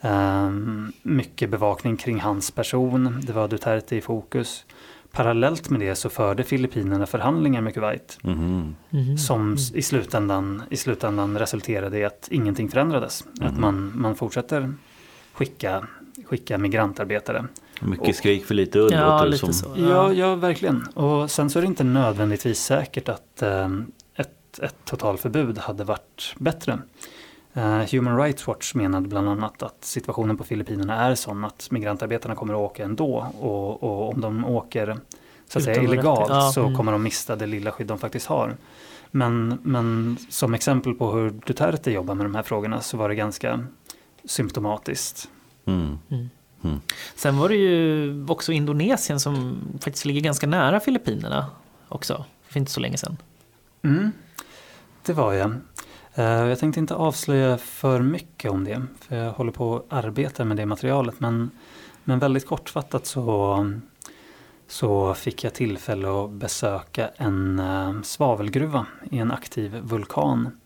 um, 0.01 0.93
mycket 1.03 1.51
bevakning 1.51 1.97
kring 1.97 2.21
hans 2.21 2.51
person, 2.51 3.21
det 3.27 3.33
var 3.33 3.49
Duterte 3.49 3.97
i 3.97 4.01
fokus. 4.01 4.65
Parallellt 5.13 5.71
med 5.71 5.81
det 5.81 5.95
så 5.95 6.09
förde 6.09 6.45
Filippinerna 6.45 7.07
förhandlingar 7.07 7.61
med 7.61 7.75
Kuwait. 7.75 8.19
Mm. 8.25 8.75
Mm. 8.91 9.19
Som 9.19 9.57
i 9.75 9.83
slutändan, 9.83 10.63
i 10.71 10.77
slutändan 10.77 11.39
resulterade 11.39 11.99
i 11.99 12.05
att 12.05 12.29
ingenting 12.31 12.69
förändrades. 12.69 13.25
Mm. 13.41 13.53
Att 13.53 13.61
man, 13.61 13.93
man 13.95 14.15
fortsätter 14.15 14.75
skicka, 15.33 15.87
skicka 16.25 16.59
migrantarbetare. 16.59 17.45
Mycket 17.81 18.17
skrik 18.17 18.45
för 18.45 18.55
lite 18.55 18.79
ull 18.79 18.93
ja, 18.93 19.25
lite 19.25 19.39
som. 19.39 19.53
Så, 19.53 19.67
ja. 19.77 19.85
ja. 19.89 20.13
ja, 20.13 20.35
verkligen. 20.35 20.83
Och 20.87 21.31
sen 21.31 21.51
så 21.51 21.59
är 21.59 21.61
det 21.61 21.67
inte 21.67 21.85
nödvändigtvis 21.85 22.59
säkert 22.59 23.09
att 23.09 23.43
eh, 23.43 23.69
ett, 24.53 24.59
ett 24.59 24.85
totalförbud 24.85 25.59
hade 25.59 25.85
varit 25.85 26.35
bättre. 26.39 26.79
Uh, 27.57 27.63
Human 27.63 28.17
Rights 28.17 28.47
Watch 28.47 28.75
menade 28.75 29.09
bland 29.09 29.29
annat 29.29 29.63
att 29.63 29.85
situationen 29.85 30.37
på 30.37 30.45
Filippinerna 30.45 30.97
är 30.97 31.15
sån 31.15 31.45
att 31.45 31.69
migrantarbetarna 31.71 32.35
kommer 32.35 32.55
att 32.55 32.61
åka 32.61 32.85
ändå 32.85 33.27
och, 33.41 33.83
och 33.83 34.13
om 34.13 34.21
de 34.21 34.45
åker 34.45 34.97
så 35.49 35.59
att 35.59 35.65
säga 35.65 35.83
illegalt 35.83 36.29
ja. 36.29 36.51
så 36.55 36.61
mm. 36.61 36.77
kommer 36.77 36.93
de 36.93 37.03
mista 37.03 37.37
det 37.37 37.47
lilla 37.47 37.71
skydd 37.71 37.87
de 37.87 37.99
faktiskt 37.99 38.27
har. 38.27 38.57
Men, 39.11 39.59
men 39.63 40.17
som 40.29 40.55
exempel 40.55 40.95
på 40.95 41.13
hur 41.13 41.31
Duterte 41.31 41.91
jobbar 41.91 42.15
med 42.15 42.27
de 42.27 42.35
här 42.35 42.43
frågorna 42.43 42.81
så 42.81 42.97
var 42.97 43.09
det 43.09 43.15
ganska 43.15 43.67
symptomatiskt. 44.25 45.29
Mm. 45.65 45.99
Mm. 46.11 46.31
Mm. 46.65 46.81
Sen 47.15 47.39
var 47.39 47.49
det 47.49 47.57
ju 47.57 48.27
också 48.29 48.53
Indonesien 48.53 49.21
som 49.21 49.59
faktiskt 49.81 50.05
ligger 50.05 50.21
ganska 50.21 50.47
nära 50.47 50.81
Filippinerna 50.81 51.47
också, 51.89 52.25
för 52.49 52.59
inte 52.59 52.73
så 52.73 52.81
länge 52.81 52.97
sedan. 52.97 53.17
Det 55.05 55.13
var 55.13 55.33
jag. 55.33 55.51
Eh, 56.15 56.25
Jag 56.25 56.59
tänkte 56.59 56.81
inte 56.81 56.95
avslöja 56.95 57.59
för 57.59 58.03
mycket 58.03 58.51
om 58.51 58.65
det, 58.65 58.83
för 59.01 59.17
jag 59.17 59.33
håller 59.33 59.53
på 59.53 59.77
att 59.77 60.05
arbeta 60.05 60.45
med 60.45 60.57
det 60.57 60.67
materialet. 60.67 61.21
Men, 61.21 61.51
men 62.05 62.19
väldigt 62.19 62.47
kortfattat 62.47 63.07
så, 63.07 63.67
så 64.67 65.15
fick 65.15 65.45
jag 65.45 65.55
tillfälle 65.55 66.25
att 66.25 66.31
besöka 66.31 67.09
en 67.17 67.59
eh, 67.59 68.03
svavelgruva 68.03 68.87
i 69.11 69.19
en 69.19 69.31
aktiv 69.31 69.77
vulkan 69.83 70.61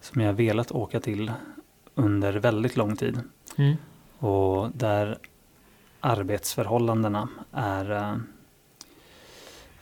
som 0.00 0.20
jag 0.22 0.32
velat 0.32 0.72
åka 0.72 1.00
till 1.00 1.32
under 1.94 2.32
väldigt 2.32 2.76
lång 2.76 2.96
tid. 2.96 3.20
Mm. 3.56 3.76
Och 4.18 4.70
där 4.70 5.18
arbetsförhållandena 6.00 7.28
är 7.52 7.90
eh, 7.90 8.16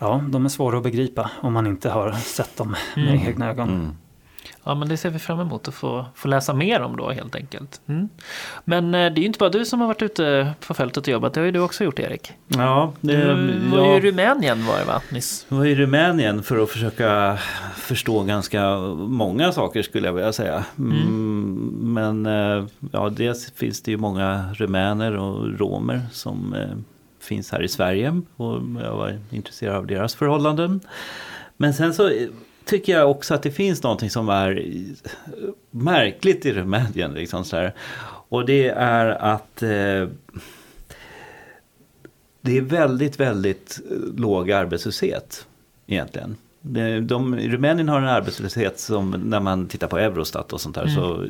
Ja, 0.05 0.21
de 0.29 0.45
är 0.45 0.49
svåra 0.49 0.77
att 0.77 0.83
begripa 0.83 1.31
om 1.41 1.53
man 1.53 1.67
inte 1.67 1.91
har 1.91 2.13
sett 2.13 2.57
dem 2.57 2.77
med 2.97 3.09
Mm. 3.09 3.27
egna 3.29 3.51
ögon. 3.51 3.69
Mm. 3.69 3.91
Ja, 4.67 4.75
men 4.75 4.89
det 4.89 4.97
ser 4.97 5.11
vi 5.11 5.19
fram 5.19 5.41
emot 5.41 5.69
att 5.69 5.75
få, 5.75 6.07
få 6.15 6.29
läsa 6.29 6.55
mer 6.55 6.81
om 6.83 6.97
då 6.97 7.11
helt 7.11 7.35
enkelt. 7.35 7.81
Mm. 7.87 8.09
Men 8.65 8.85
eh, 8.85 8.91
det 9.13 9.19
är 9.19 9.23
ju 9.23 9.27
inte 9.27 9.39
bara 9.39 9.51
du 9.51 9.65
som 9.65 9.81
har 9.81 9.87
varit 9.87 10.03
ute 10.03 10.53
på 10.67 10.75
fältet 10.75 10.97
och 11.03 11.09
jobbat, 11.09 11.35
det 11.35 11.41
har 11.41 11.45
ju 11.45 11.51
du 11.53 11.61
också 11.61 11.85
gjort 11.85 11.99
Erik. 11.99 12.33
Ja, 12.49 12.93
det, 13.01 13.17
Du 13.17 13.27
var 13.71 13.79
ju 13.79 13.91
i 13.91 13.95
jag 13.95 14.05
Rumänien 14.05 14.67
var 14.67 14.79
det 14.79 14.85
va, 14.85 15.01
nyss? 15.13 15.47
var 15.49 15.65
i 15.65 15.75
Rumänien 15.75 16.43
för 16.43 16.63
att 16.63 16.71
försöka 16.71 17.39
förstå 17.77 18.23
ganska 18.23 18.77
många 18.97 19.53
saker 19.53 19.83
skulle 19.83 20.07
jag 20.09 20.13
vilja 20.15 20.33
säga. 20.33 20.65
Mm, 20.79 21.69
Men 21.81 22.27
eh, 22.27 22.65
ja, 22.93 23.09
dels 23.09 23.51
finns 23.53 23.83
det 23.83 23.91
ju 23.91 23.97
många 23.97 24.45
rumäner 24.55 25.17
och 25.17 25.59
romer 25.59 26.01
som 26.13 26.55
eh, 26.55 26.69
finns 27.25 27.53
här 27.53 27.63
i 27.63 27.69
Sverige 27.69 28.21
och 28.37 28.55
jag 28.83 28.97
var 28.97 29.19
intresserad 29.31 29.77
av 29.77 29.87
deras 29.87 30.15
förhållanden. 30.15 30.81
Men 31.57 31.75
sen 31.75 31.95
så 31.95 32.09
eh, 32.09 32.29
tycker 32.65 32.93
jag 32.99 33.11
också 33.11 33.35
att 33.35 33.43
det 33.43 33.51
finns 33.51 33.83
någonting 33.83 34.11
som 34.11 34.29
är 34.29 34.59
eh, 34.67 34.83
märkligt 35.71 36.47
i 36.47 36.53
Rumänien. 36.53 37.15
Liksom 37.15 37.45
så 37.45 37.57
här. 37.57 37.73
Och 38.29 38.47
det 38.47 38.69
är 38.69 39.07
att 39.07 39.63
eh, 39.63 40.09
det 42.41 42.57
är 42.57 42.61
väldigt, 42.61 43.21
väldigt 43.21 43.81
eh, 43.91 43.97
låg 44.21 44.53
arbetslöshet 44.53 45.47
egentligen. 45.87 46.37
Det- 46.61 47.01
De, 47.01 47.37
Rumänien 47.37 47.89
har 47.89 47.99
en 47.99 48.09
arbetslöshet 48.09 48.79
som 48.81 49.11
när 49.11 49.41
man 49.41 49.67
tittar 49.67 49.87
på 49.87 49.99
Eurostat 49.99 50.53
och 50.53 50.61
sånt 50.61 50.75
där 50.75 50.87
så, 50.87 51.23
eh, 51.23 51.29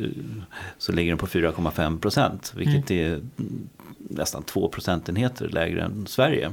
så 0.78 0.92
ligger 0.92 1.10
den 1.10 1.18
på 1.18 1.26
4,5 1.26 1.98
procent. 2.00 2.52
Vilket 2.56 2.90
är 2.90 3.06
mm, 3.14 3.68
nästan 4.10 4.42
2 4.42 4.68
procentenheter 4.68 5.48
lägre 5.48 5.82
än 5.82 6.06
Sverige. 6.06 6.52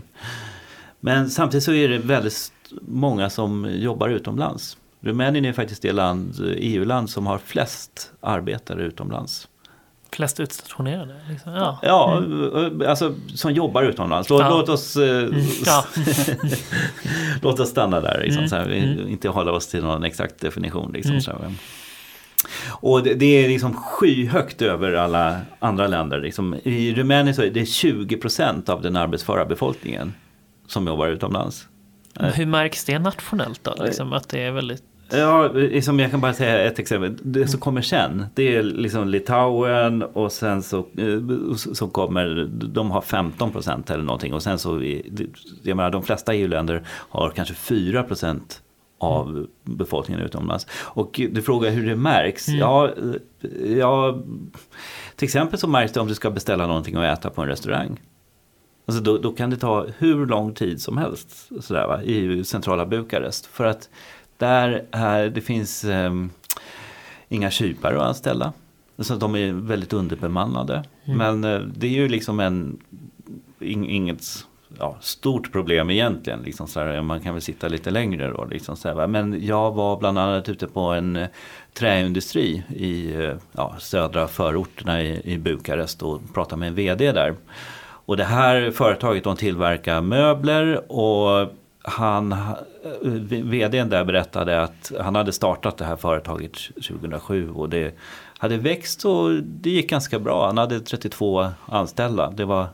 Men 0.99 1.29
samtidigt 1.29 1.63
så 1.63 1.73
är 1.73 1.89
det 1.89 1.97
väldigt 1.97 2.51
många 2.87 3.29
som 3.29 3.67
jobbar 3.71 4.09
utomlands. 4.09 4.77
Rumänien 5.01 5.45
är 5.45 5.53
faktiskt 5.53 5.81
det 5.81 5.91
land, 5.91 6.35
EU-land 6.57 7.09
som 7.09 7.27
har 7.27 7.37
flest 7.37 8.11
arbetare 8.21 8.83
utomlands. 8.83 9.47
Flest 10.13 10.39
utstationerade? 10.39 11.15
Liksom. 11.29 11.51
Ja. 11.53 11.79
Ja, 11.81 12.23
alltså 12.87 13.15
som 13.35 13.53
jobbar 13.53 13.83
utomlands. 13.83 14.29
Låt, 14.29 14.41
Ja. 14.41 14.49
låt 14.49 14.69
oss 14.69 14.95
eh, 14.95 15.29
Ja. 15.65 15.85
Låt 17.41 17.59
oss 17.59 17.69
stanna 17.69 18.01
där, 18.01 18.19
liksom, 18.23 18.37
Mm, 18.37 18.49
så 18.49 18.55
här, 18.55 18.65
mm. 18.65 19.07
inte 19.09 19.29
hålla 19.29 19.51
oss 19.51 19.67
till 19.67 19.83
någon 19.83 20.03
exakt 20.03 20.39
definition. 20.39 20.91
Liksom, 20.93 21.11
Mm. 21.11 21.21
så 21.21 21.31
här. 21.31 21.53
Och 22.69 23.03
det, 23.03 23.13
det 23.13 23.45
är 23.45 23.47
liksom 23.47 23.73
skyhögt 23.73 24.61
över 24.61 24.93
alla 24.93 25.41
andra 25.59 25.87
länder. 25.87 26.19
Liksom. 26.19 26.55
I 26.63 26.93
Rumänien 26.93 27.35
så 27.35 27.41
är 27.41 27.49
det 27.49 27.63
20% 27.63 28.69
av 28.69 28.81
den 28.81 28.95
arbetsföra 28.95 29.45
befolkningen 29.45 30.13
som 30.67 30.87
jobbar 30.87 31.07
utomlands. 31.07 31.67
Men 32.19 32.33
Hur 32.33 32.45
märks 32.45 32.85
det 32.85 32.99
nationellt 32.99 33.63
då? 33.63 33.83
Liksom, 33.83 34.13
att 34.13 34.29
det 34.29 34.39
är 34.39 34.51
väldigt... 34.51 34.83
Ja, 35.13 35.51
liksom 35.53 35.99
jag 35.99 36.11
kan 36.11 36.21
bara 36.21 36.33
säga 36.33 36.63
ett 36.63 36.79
exempel. 36.79 37.17
Det 37.21 37.47
som 37.47 37.59
kommer 37.59 37.81
sen, 37.81 38.25
det 38.33 38.55
är 38.55 38.63
liksom 38.63 39.07
Litauen 39.07 40.03
och 40.03 40.31
sen 40.31 40.63
så, 40.63 40.77
eh, 40.77 41.55
så 41.73 41.87
kommer, 41.87 42.49
de 42.51 42.91
har 42.91 43.01
15 43.01 43.51
procent 43.51 43.89
eller 43.89 44.03
någonting. 44.03 44.33
Och 44.33 44.43
sen 44.43 44.59
så, 44.59 44.81
jag 45.63 45.77
menar 45.77 45.89
de 45.89 46.03
flesta 46.03 46.33
EU-länder 46.33 46.83
har 46.87 47.29
kanske 47.29 47.53
4 47.53 48.03
procent 48.03 48.60
av 49.01 49.47
befolkningen 49.63 50.23
utomlands. 50.23 50.67
Och 50.73 51.19
du 51.31 51.41
frågar 51.41 51.71
hur 51.71 51.89
det 51.89 51.95
märks. 51.95 52.47
Ja, 52.47 52.89
eh, 53.41 53.77
ja, 53.77 54.21
till 55.15 55.25
exempel 55.25 55.59
så 55.59 55.67
märks 55.67 55.93
det 55.93 55.99
om 55.99 56.07
du 56.07 56.15
ska 56.15 56.31
beställa 56.31 56.67
någonting 56.67 56.95
att 56.95 57.17
äta 57.17 57.29
på 57.29 57.41
en 57.41 57.47
restaurang. 57.47 57.99
Alltså 58.85 59.03
då, 59.03 59.17
då 59.17 59.31
kan 59.31 59.49
det 59.49 59.57
ta 59.57 59.85
hur 59.97 60.25
lång 60.25 60.53
tid 60.53 60.81
som 60.81 60.97
helst 60.97 61.49
sådär, 61.59 61.87
va, 61.87 62.03
i 62.03 62.43
centrala 62.43 62.85
Bukarest. 62.85 63.45
För 63.45 63.65
att 63.65 63.89
där 64.37 64.85
är, 64.91 65.29
det 65.29 65.41
finns 65.41 65.83
ehm, 65.83 66.29
inga 67.29 67.51
kypare 67.51 67.97
att 67.97 68.07
anställa. 68.07 68.53
Så 68.99 69.15
de 69.15 69.35
är 69.35 69.53
väldigt 69.53 69.93
underbemannade. 69.93 70.83
Men 71.05 71.43
eh, 71.43 71.59
det 71.59 71.87
är 71.87 71.91
ju 71.91 72.09
liksom 72.09 72.39
en, 72.39 72.79
ing, 73.59 73.89
inget 73.89 74.23
ja, 74.79 74.97
stort 75.01 75.51
problem 75.51 75.89
egentligen. 75.89 76.41
Liksom 76.41 76.67
sådär. 76.67 77.01
Man 77.01 77.21
kan 77.21 77.33
väl 77.33 77.41
sitta 77.41 77.67
lite 77.67 77.91
längre 77.91 78.27
då. 78.27 78.45
Liksom 78.45 78.75
så 78.75 78.87
här, 78.87 79.07
Men 79.07 79.45
jag 79.45 79.71
var 79.71 79.97
bland 79.97 80.19
annat 80.19 80.49
ute 80.49 80.67
på 80.67 80.81
en 80.81 81.15
eh, 81.15 81.27
träindustri 81.73 82.63
i 82.69 83.13
eh, 83.15 83.33
ja, 83.51 83.75
södra 83.79 84.27
förorterna 84.27 85.01
i, 85.01 85.33
i 85.33 85.37
Bukarest 85.37 86.03
och 86.03 86.33
pratade 86.33 86.59
med 86.59 86.67
en 86.67 86.75
VD 86.75 87.11
där. 87.11 87.35
Och 88.05 88.17
det 88.17 88.23
här 88.23 88.71
företaget 88.71 89.23
de 89.23 89.35
tillverkar 89.35 90.01
möbler 90.01 90.91
och 90.91 91.51
han, 91.83 92.31
eh, 92.31 92.37
vdn 93.43 93.89
där 93.89 94.03
berättade 94.03 94.61
att 94.61 94.91
han 94.99 95.15
hade 95.15 95.31
startat 95.31 95.77
det 95.77 95.85
här 95.85 95.95
företaget 95.95 96.53
2007 96.75 97.51
och 97.51 97.69
det 97.69 97.95
hade 98.37 98.57
växt 98.57 99.05
och 99.05 99.31
det 99.43 99.69
gick 99.69 99.89
ganska 99.89 100.19
bra. 100.19 100.45
Han 100.45 100.57
hade 100.57 100.79
32 100.79 101.47
anställda. 101.65 102.31
Det 102.31 102.45
var 102.45 102.67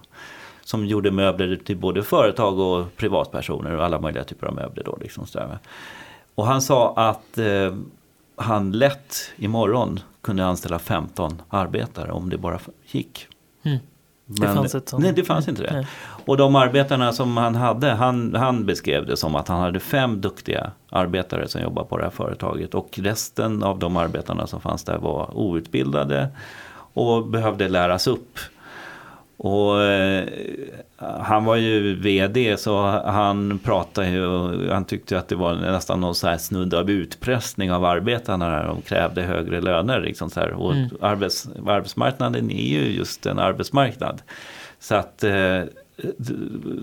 som 0.68 0.86
gjorde 0.86 1.12
möbler 1.12 1.56
till 1.56 1.78
både 1.78 2.04
företag 2.04 2.60
och 2.60 2.96
privatpersoner 2.96 3.76
och 3.76 3.86
alla 3.86 4.00
möjliga 4.00 4.24
typer 4.24 4.48
av 4.48 4.56
möbler. 4.56 4.84
Då, 4.84 4.98
liksom. 5.02 5.26
Och 6.36 6.46
han 6.46 6.62
sa 6.62 6.94
att 6.96 7.38
eh, 7.38 7.76
han 8.36 8.72
lätt 8.72 9.32
imorgon 9.36 10.00
kunde 10.22 10.46
anställa 10.46 10.80
15 10.80 11.42
arbetare 11.50 12.12
om 12.12 12.30
det 12.30 12.38
bara 12.38 12.60
gick. 12.86 13.28
Mm. 13.64 13.78
Det 14.26 14.48
fanns 14.48 14.76
ett 14.76 14.90
sånt. 14.90 15.04
Nej, 15.04 15.14
det 15.14 15.24
fanns 15.24 15.48
inte 15.48 15.64
det. 15.64 15.74
Nej. 15.74 15.88
Och 16.26 16.38
de 16.38 16.56
arbetarna 16.56 17.14
som 17.14 17.38
han 17.38 17.56
hade, 17.56 17.92
han, 17.92 18.36
han 18.36 18.66
beskrev 18.66 19.06
det 19.06 19.18
som 19.18 19.36
att 19.36 19.48
han 19.48 19.60
hade 19.60 19.80
fem 19.80 20.22
duktiga 20.22 20.72
arbetare 20.90 21.48
som 21.48 21.62
jobbar 21.62 21.84
på 21.84 21.98
det 21.98 22.04
här 22.04 22.12
företaget. 22.12 22.76
Och 22.76 23.00
resten 23.00 23.64
av 23.64 23.80
de 23.80 23.98
arbetarna 23.98 24.48
som 24.48 24.62
fanns 24.62 24.84
där 24.84 24.98
var 24.98 25.38
outbildade 25.38 26.30
och 26.94 27.28
behövde 27.28 27.70
läras 27.70 28.08
upp. 28.08 28.40
Och 29.40 29.82
eh, 29.84 30.28
han 30.98 31.46
var 31.46 31.56
ju 31.56 31.96
vd 31.96 32.58
så 32.58 32.78
han 33.06 33.60
pratade 33.64 34.10
ju 34.10 34.70
han 34.72 34.86
tyckte 34.86 35.20
att 35.20 35.28
det 35.28 35.36
var 35.36 35.56
nästan 35.56 36.02
någon 36.02 36.16
så 36.16 36.28
här 36.28 36.38
snudd 36.38 36.74
av 36.74 36.90
utpressning 36.90 37.72
av 37.72 37.86
arbetarna 37.86 38.50
när 38.50 38.64
de 38.68 38.82
krävde 38.82 39.22
högre 39.22 39.62
löner. 39.62 40.02
Liksom 40.02 40.30
så 40.30 40.40
här. 40.40 40.52
Och 40.54 40.74
Mm. 40.74 40.90
arbets, 41.02 41.50
arbetsmarknaden 41.68 42.52
är 42.52 42.68
ju 42.68 42.92
just 42.92 43.26
en 43.26 43.40
arbetsmarknad. 43.40 44.22
Så 44.80 44.96
att 44.96 45.24
eh, 45.24 45.62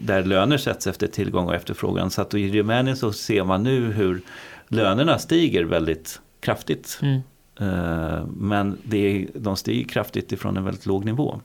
där 0.01 0.25
löner 0.25 0.57
sätts 0.57 0.87
efter 0.87 1.07
tillgång 1.07 1.47
och 1.47 1.55
efterfrågan. 1.55 2.11
Så 2.11 2.23
att 2.23 2.35
i 2.35 2.61
Rumänien 2.61 2.97
så 2.97 3.13
ser 3.13 3.45
man 3.45 3.63
nu 3.63 3.93
hur 3.93 4.21
lönerna 4.69 5.19
stiger 5.19 5.65
väldigt 5.65 6.21
kraftigt. 6.41 7.01
Mm. 7.03 7.21
Eh, 7.61 8.25
Men 8.27 8.79
det 8.85 9.27
de 9.35 9.57
stiger 9.57 9.89
kraftigt 9.89 10.33
ifrån 10.33 10.57
en 10.57 10.65
väldigt 10.65 10.87
låg 10.87 11.05
nivå. 11.05 11.41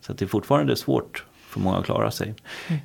Så 0.00 0.12
det 0.12 0.24
är 0.24 0.26
fortfarande 0.26 0.76
svårt 0.76 1.24
för 1.48 1.60
många 1.60 1.76
att 1.76 1.84
klara 1.84 2.10
sig. 2.10 2.34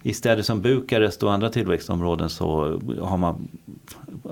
I 0.04 0.14
städer 0.14 0.42
som 0.42 0.62
Bukarest 0.62 1.24
och 1.24 1.34
andra 1.34 1.50
tillväxtområden 1.50 2.30
så 2.30 2.80
har 3.02 3.18
man 3.18 3.48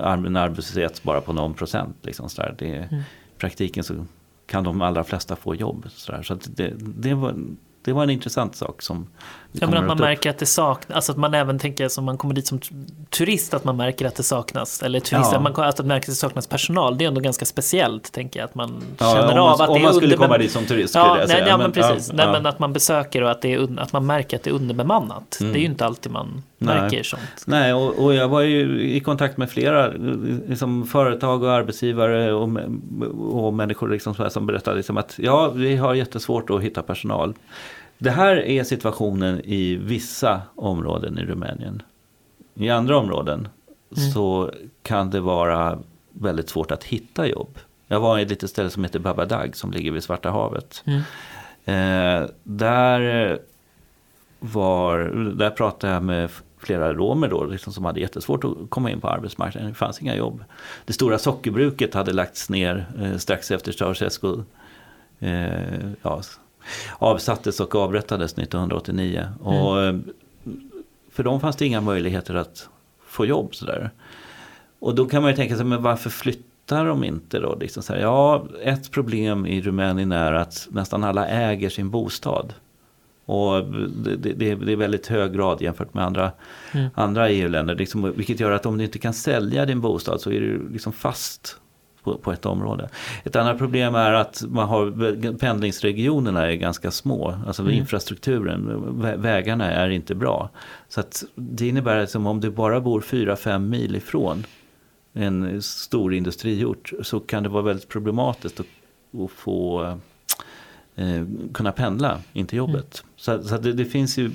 en 0.01 0.35
arbetslöshet 0.35 1.03
bara 1.03 1.21
på 1.21 1.33
någon 1.33 1.53
procent. 1.53 1.97
Liksom 2.01 2.29
så 2.29 2.41
där. 2.41 2.55
Det, 2.57 2.65
I 2.67 3.03
praktiken 3.37 3.83
så 3.83 4.05
kan 4.45 4.63
de 4.63 4.81
allra 4.81 5.03
flesta 5.03 5.35
få 5.35 5.55
jobb. 5.55 5.85
Så, 5.89 6.11
där. 6.11 6.23
så 6.23 6.37
det, 6.55 6.73
det, 6.77 7.13
var, 7.13 7.35
det 7.83 7.93
var 7.93 8.03
en 8.03 8.09
intressant 8.09 8.55
sak 8.55 8.81
som 8.81 9.07
Ja, 9.53 9.67
men 9.67 9.77
att 9.77 9.87
man 9.87 9.97
märker 9.97 10.29
att 10.29 10.37
det 10.37 10.45
saknas, 10.45 10.95
alltså 10.95 11.11
att 11.11 11.17
man 11.17 11.33
även 11.33 11.59
tänker 11.59 11.87
som 11.87 12.05
man 12.05 12.17
kommer 12.17 12.33
dit 12.33 12.47
som 12.47 12.59
turist 13.09 13.53
att 13.53 13.63
man 13.63 13.77
märker 13.77 14.05
att 14.05 14.15
det 14.15 14.23
saknas, 14.23 14.83
eller 14.83 14.99
turist, 14.99 15.29
Ja. 15.31 15.37
att 15.37 15.43
man 15.43 15.65
att 15.65 15.77
man 15.77 15.87
märker 15.87 16.03
att 16.03 16.05
det 16.05 16.11
saknas 16.15 16.47
personal. 16.47 16.97
Det 16.97 17.03
är 17.03 17.07
ändå 17.07 17.21
ganska 17.21 17.45
speciellt, 17.45 18.11
tänker 18.11 18.39
jag, 18.39 18.47
att 18.47 18.55
man 18.55 18.83
Ja, 18.97 19.13
känner 19.15 19.31
om 19.39 19.39
av 19.39 19.57
man, 19.57 19.61
att 19.61 19.69
om 19.69 19.73
det 19.75 19.81
är 19.81 19.83
man 19.83 19.93
skulle 19.93 20.17
komma 20.17 20.37
dit 20.37 20.51
som 20.51 20.65
turist 20.65 20.89
skulle 20.93 21.05
Ja, 21.05 21.09
jag 21.19 21.27
nej, 21.27 21.37
säga. 21.37 21.47
ja, 21.47 21.57
men 21.57 21.71
precis. 21.71 22.07
ja, 22.09 22.13
nej, 22.17 22.27
men 22.31 22.45
att 22.45 22.59
man 22.59 22.73
besöker 22.73 23.23
och 23.23 23.31
att, 23.31 23.41
det 23.41 23.53
är, 23.53 23.79
att 23.79 23.93
man 23.93 24.05
märker 24.05 24.37
att 24.37 24.43
det 24.43 24.49
är 24.49 24.53
underbemannat. 24.53 25.37
Det 25.39 25.45
är 25.45 25.55
ju 25.55 25.65
inte 25.65 25.85
alltid 25.85 26.11
man 26.11 26.43
Nej. 26.57 26.81
märker 26.81 27.03
sånt. 27.03 27.21
Nej, 27.45 27.73
och, 27.73 28.03
och 28.05 28.13
jag 28.13 28.27
var 28.27 28.41
ju 28.41 28.81
i 28.81 28.99
kontakt 28.99 29.37
med 29.37 29.49
flera 29.51 29.87
liksom, 30.47 30.87
företag 30.87 31.43
och 31.43 31.51
arbetsgivare 31.51 32.33
och, 32.33 32.49
och 33.45 33.53
människor 33.53 33.89
liksom, 33.89 34.29
som 34.29 34.45
berättade 34.45 34.77
liksom, 34.77 34.97
att 34.97 35.13
ja, 35.17 35.49
vi 35.49 35.75
har 35.75 35.93
jättesvårt 35.93 36.49
att 36.49 36.61
hitta 36.61 36.81
personal. 36.81 37.33
Det 38.03 38.11
här 38.11 38.35
är 38.35 38.63
situationen 38.63 39.41
i 39.43 39.75
vissa 39.75 40.41
områden 40.55 41.17
i 41.17 41.21
Rumänien. 41.21 41.81
I 42.55 42.69
andra 42.69 42.97
områden 42.97 43.47
Mm. 43.97 44.11
så 44.11 44.51
kan 44.83 45.09
det 45.09 45.19
vara 45.19 45.79
väldigt 46.11 46.49
svårt 46.49 46.71
att 46.71 46.83
hitta 46.83 47.27
jobb. 47.27 47.59
Jag 47.87 47.99
var 47.99 48.19
i 48.19 48.21
ett 48.21 48.29
litet 48.29 48.49
ställe 48.49 48.69
som 48.69 48.83
heter 48.83 48.99
Babadag 48.99 49.55
som 49.55 49.71
ligger 49.71 49.91
vid 49.91 50.03
Svarta 50.03 50.29
havet. 50.29 50.83
Mm. 50.85 51.01
Eh, 51.65 52.29
där, 52.43 53.39
var, 54.39 54.99
där 55.35 55.49
pratade 55.49 55.93
jag 55.93 56.03
med 56.03 56.29
flera 56.57 56.93
romer 56.93 57.27
då, 57.27 57.43
liksom, 57.43 57.73
som 57.73 57.85
hade 57.85 57.99
jättesvårt 57.99 58.43
att 58.43 58.53
komma 58.69 58.91
in 58.91 59.01
på 59.01 59.09
arbetsmarknaden. 59.09 59.69
Det 59.69 59.75
fanns 59.75 60.01
inga 60.01 60.15
jobb. 60.15 60.43
Det 60.85 60.93
stora 60.93 61.17
sockerbruket 61.17 61.93
hade 61.93 62.13
lagts 62.13 62.49
ner 62.49 62.85
eh, 63.01 63.17
strax 63.17 63.51
efter 63.51 63.71
Ceausescu 63.71 64.35
eh, 65.19 65.91
ja, 66.01 66.21
avsattes 66.97 67.59
och 67.59 67.75
avrättades 67.75 68.37
1989. 68.37 69.27
Och, 69.39 69.81
eh, 69.81 69.95
för 71.11 71.23
dem 71.23 71.39
fanns 71.39 71.55
det 71.55 71.65
inga 71.65 71.81
möjligheter 71.81 72.35
att 72.35 72.69
få 73.07 73.25
jobb. 73.25 73.55
Sådär. 73.55 73.89
Och 74.79 74.95
då 74.95 75.05
kan 75.05 75.21
man 75.21 75.31
ju 75.31 75.35
tänka 75.37 75.55
sig, 75.55 75.65
men 75.65 75.83
varför 75.83 76.09
flyttar 76.09 76.85
de 76.85 77.03
inte 77.03 77.39
då? 77.39 77.55
Liksom 77.59 77.83
så 77.83 77.93
här, 77.93 77.99
ja, 77.99 78.45
ett 78.63 78.91
problem 78.91 79.45
i 79.45 79.61
Rumänien 79.61 80.11
är 80.11 80.33
att 80.33 80.67
nästan 80.71 81.03
alla 81.03 81.27
äger 81.27 81.69
sin 81.69 81.89
bostad. 81.89 82.53
Och 83.25 83.65
det, 84.05 84.15
det, 84.15 84.55
det 84.55 84.71
är 84.71 84.75
väldigt 84.75 85.07
hög 85.07 85.33
grad 85.33 85.61
jämfört 85.61 85.93
med 85.93 86.05
andra, 86.05 86.31
Mm. 86.73 86.89
andra 86.95 87.29
EU-länder. 87.29 87.75
Liksom, 87.75 88.13
vilket 88.15 88.39
gör 88.39 88.51
att 88.51 88.65
om 88.65 88.77
du 88.77 88.83
inte 88.83 88.99
kan 88.99 89.13
sälja 89.13 89.65
din 89.65 89.81
bostad 89.81 90.21
så 90.21 90.31
är 90.31 90.39
du 90.39 90.69
liksom 90.69 90.93
fast 90.93 91.57
på, 92.03 92.17
på 92.17 92.31
ett 92.31 92.45
område. 92.45 92.89
Ett 93.23 93.35
annat 93.35 93.57
problem 93.57 93.95
är 93.95 94.13
att 94.13 94.43
man 94.49 94.67
har, 94.69 95.37
pendlingsregionerna 95.37 96.51
är 96.51 96.55
ganska 96.55 96.91
små. 96.91 97.35
Alltså 97.47 97.61
Mm. 97.61 97.73
infrastrukturen, 97.73 98.69
vä- 99.01 99.17
vägarna 99.17 99.71
är 99.71 99.89
inte 99.89 100.15
bra. 100.15 100.49
Så 100.89 100.99
att 100.99 101.23
det 101.35 101.67
innebär 101.67 101.97
att 101.97 102.09
som 102.09 102.27
om 102.27 102.39
du 102.39 102.49
bara 102.51 102.81
bor 102.81 103.01
4-5 103.01 103.59
mil 103.69 103.95
ifrån 103.95 104.45
en 105.13 105.61
stor 105.61 106.13
industriort 106.13 106.91
så 107.01 107.19
kan 107.19 107.43
det 107.43 107.49
vara 107.49 107.63
väldigt 107.63 107.87
problematiskt 107.89 108.59
att, 108.59 108.65
att 109.23 109.31
få 109.31 109.83
eh, 110.95 111.23
kunna 111.53 111.71
pendla 111.71 112.17
in 112.33 112.45
till 112.47 112.57
jobbet. 112.57 113.03
Så, 113.15 113.43
så 113.43 113.55
att 113.55 113.63
det, 113.63 113.73
det 113.73 113.85
finns 113.85 114.17
ju 114.17 114.31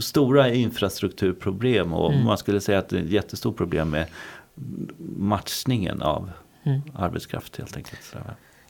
stora 0.00 0.52
infrastrukturproblem 0.52 1.92
och 1.92 2.12
Mm. 2.12 2.24
man 2.24 2.38
skulle 2.38 2.60
säga 2.60 2.78
att 2.78 2.88
det 2.88 2.98
är 2.98 3.02
ett 3.02 3.10
jättestort 3.10 3.56
problem 3.56 3.90
med 3.90 4.06
matchningen 5.18 6.02
av 6.02 6.30
Mm. 6.66 6.82
arbetskraft 6.94 7.56
helt 7.56 7.76
enkelt. 7.76 8.16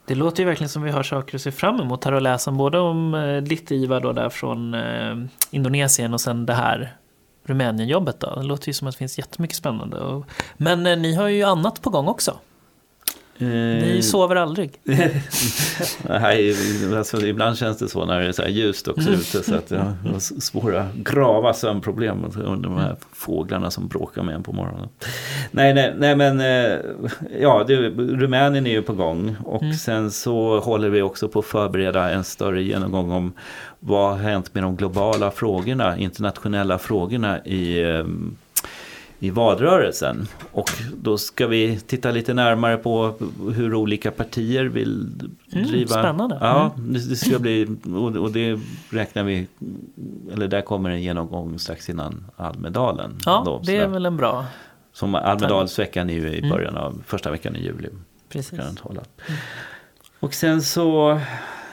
Det 0.07 0.15
låter 0.15 0.43
ju 0.43 0.47
verkligen 0.49 0.69
som 0.69 0.83
vi 0.83 0.91
har 0.91 1.03
saker 1.03 1.37
att 1.37 1.43
se 1.43 1.53
fram 1.53 1.81
emot 1.81 2.05
här 2.05 2.13
och 2.13 2.23
läsa 2.23 2.51
om 2.51 2.57
både 2.57 2.79
om 2.79 3.15
eh, 3.15 3.37
ditt 3.37 3.71
Ivar 3.71 4.01
då 4.01 4.13
där 4.13 4.29
från 4.29 4.75
eh, 4.75 5.17
Indonesien 5.51 6.15
och 6.15 6.21
sen 6.21 6.47
det 6.47 6.55
här 6.55 6.97
Rumänienjobbet 7.45 8.21
då. 8.21 8.35
Det 8.35 8.43
låter 8.43 8.69
ju 8.69 8.73
som 8.73 8.89
att 8.89 8.95
det 8.95 8.99
finns 8.99 9.19
jättemycket 9.19 9.57
spännande. 9.57 9.99
Och, 9.99 10.27
men 10.57 10.87
eh, 10.87 10.99
ni 10.99 11.15
har 11.15 11.29
ju 11.29 11.43
annat 11.43 11.83
på 11.83 11.91
gång 11.91 12.07
också. 12.07 12.39
Ni 13.39 13.93
Eh, 13.97 14.01
sover 14.01 14.37
aldrig. 14.37 14.71
Nej, 16.09 16.55
alltså, 16.97 17.27
ibland 17.27 17.59
känns 17.59 17.79
det 17.79 17.89
så 17.89 18.05
när 18.05 18.21
det 18.21 18.27
är 18.29 18.33
så 18.33 18.43
här 18.43 18.49
ljust 18.49 18.89
också 18.89 19.11
ute 19.11 19.43
så 19.43 19.55
att 19.55 19.71
jag 19.71 19.79
har 19.79 20.41
svåra 20.41 20.89
grava 20.95 21.55
sömnproblem 21.55 22.25
under 22.45 22.69
de 22.69 22.79
här 22.79 22.97
fåglarna 23.13 23.71
som 23.71 23.89
bråkar 23.89 24.23
med 24.23 24.35
en 24.35 24.43
på 24.43 24.53
morgonen. 24.53 24.89
Nej, 25.51 25.75
nej, 25.75 25.95
nej 25.99 26.17
men 26.17 26.41
eh, 26.41 26.79
ja, 27.41 27.65
det, 27.67 27.77
Rumänien 27.91 28.67
är 28.67 28.71
ju 28.71 28.83
på 28.83 28.93
gång 28.93 29.37
och 29.45 29.63
Mm. 29.63 29.75
sen 29.75 30.11
så 30.11 30.61
håller 30.61 30.89
vi 30.89 31.03
också 31.03 31.29
på 31.29 31.39
att 31.39 31.45
förbereda 31.47 32.11
en 32.11 32.25
större 32.25 32.63
genomgång 32.63 33.11
om 33.11 33.33
vad 33.81 34.11
har 34.11 34.19
hänt 34.19 34.55
med 34.55 34.63
de 34.63 34.77
globala 34.77 35.31
frågorna, 35.31 35.99
internationella 35.99 36.79
frågorna 36.79 37.45
i 37.45 37.83
eh, 37.83 38.05
i 39.19 39.31
valrörelsen. 39.31 40.29
Och 40.53 40.71
då 40.97 41.19
ska 41.19 41.47
vi 41.47 41.81
titta 41.81 42.11
lite 42.11 42.35
närmare 42.35 42.77
på 42.77 43.15
hur 43.55 43.75
olika 43.75 44.11
partier 44.11 44.65
vill 44.65 45.11
Mm, 45.53 45.67
driva. 45.69 45.89
spännande. 45.89 46.39
Ja, 46.41 46.71
det, 46.77 47.09
det 47.09 47.17
ska 47.17 47.39
bli, 47.39 47.67
och, 48.19 48.33
det 48.33 48.59
räknar 48.91 49.25
vi, 49.25 49.47
eller 50.33 50.49
där 50.49 50.63
kommer 50.63 50.91
en 50.91 51.03
genomgång 51.03 51.59
strax 51.59 51.91
innan 51.91 52.25
Almedalen. 52.37 53.19
Ja, 53.27 53.43
då, 53.47 53.63
det 53.65 53.77
är 53.77 53.89
väl 53.89 54.07
en 54.07 54.17
bra. 54.17 54.45
Som 54.93 55.15
Almedalsveckan 55.15 56.11
är 56.11 56.15
ju 56.15 56.29
i 56.29 56.39
Mm. 56.39 56.51
början 56.51 56.77
av, 56.77 57.03
första 57.07 57.31
veckan 57.31 57.57
i 57.57 57.63
juli. 57.65 57.89
Precis. 58.29 58.61
Hålla. 58.81 59.01
Och 60.21 60.35
sen 60.35 60.63
så, 60.63 61.21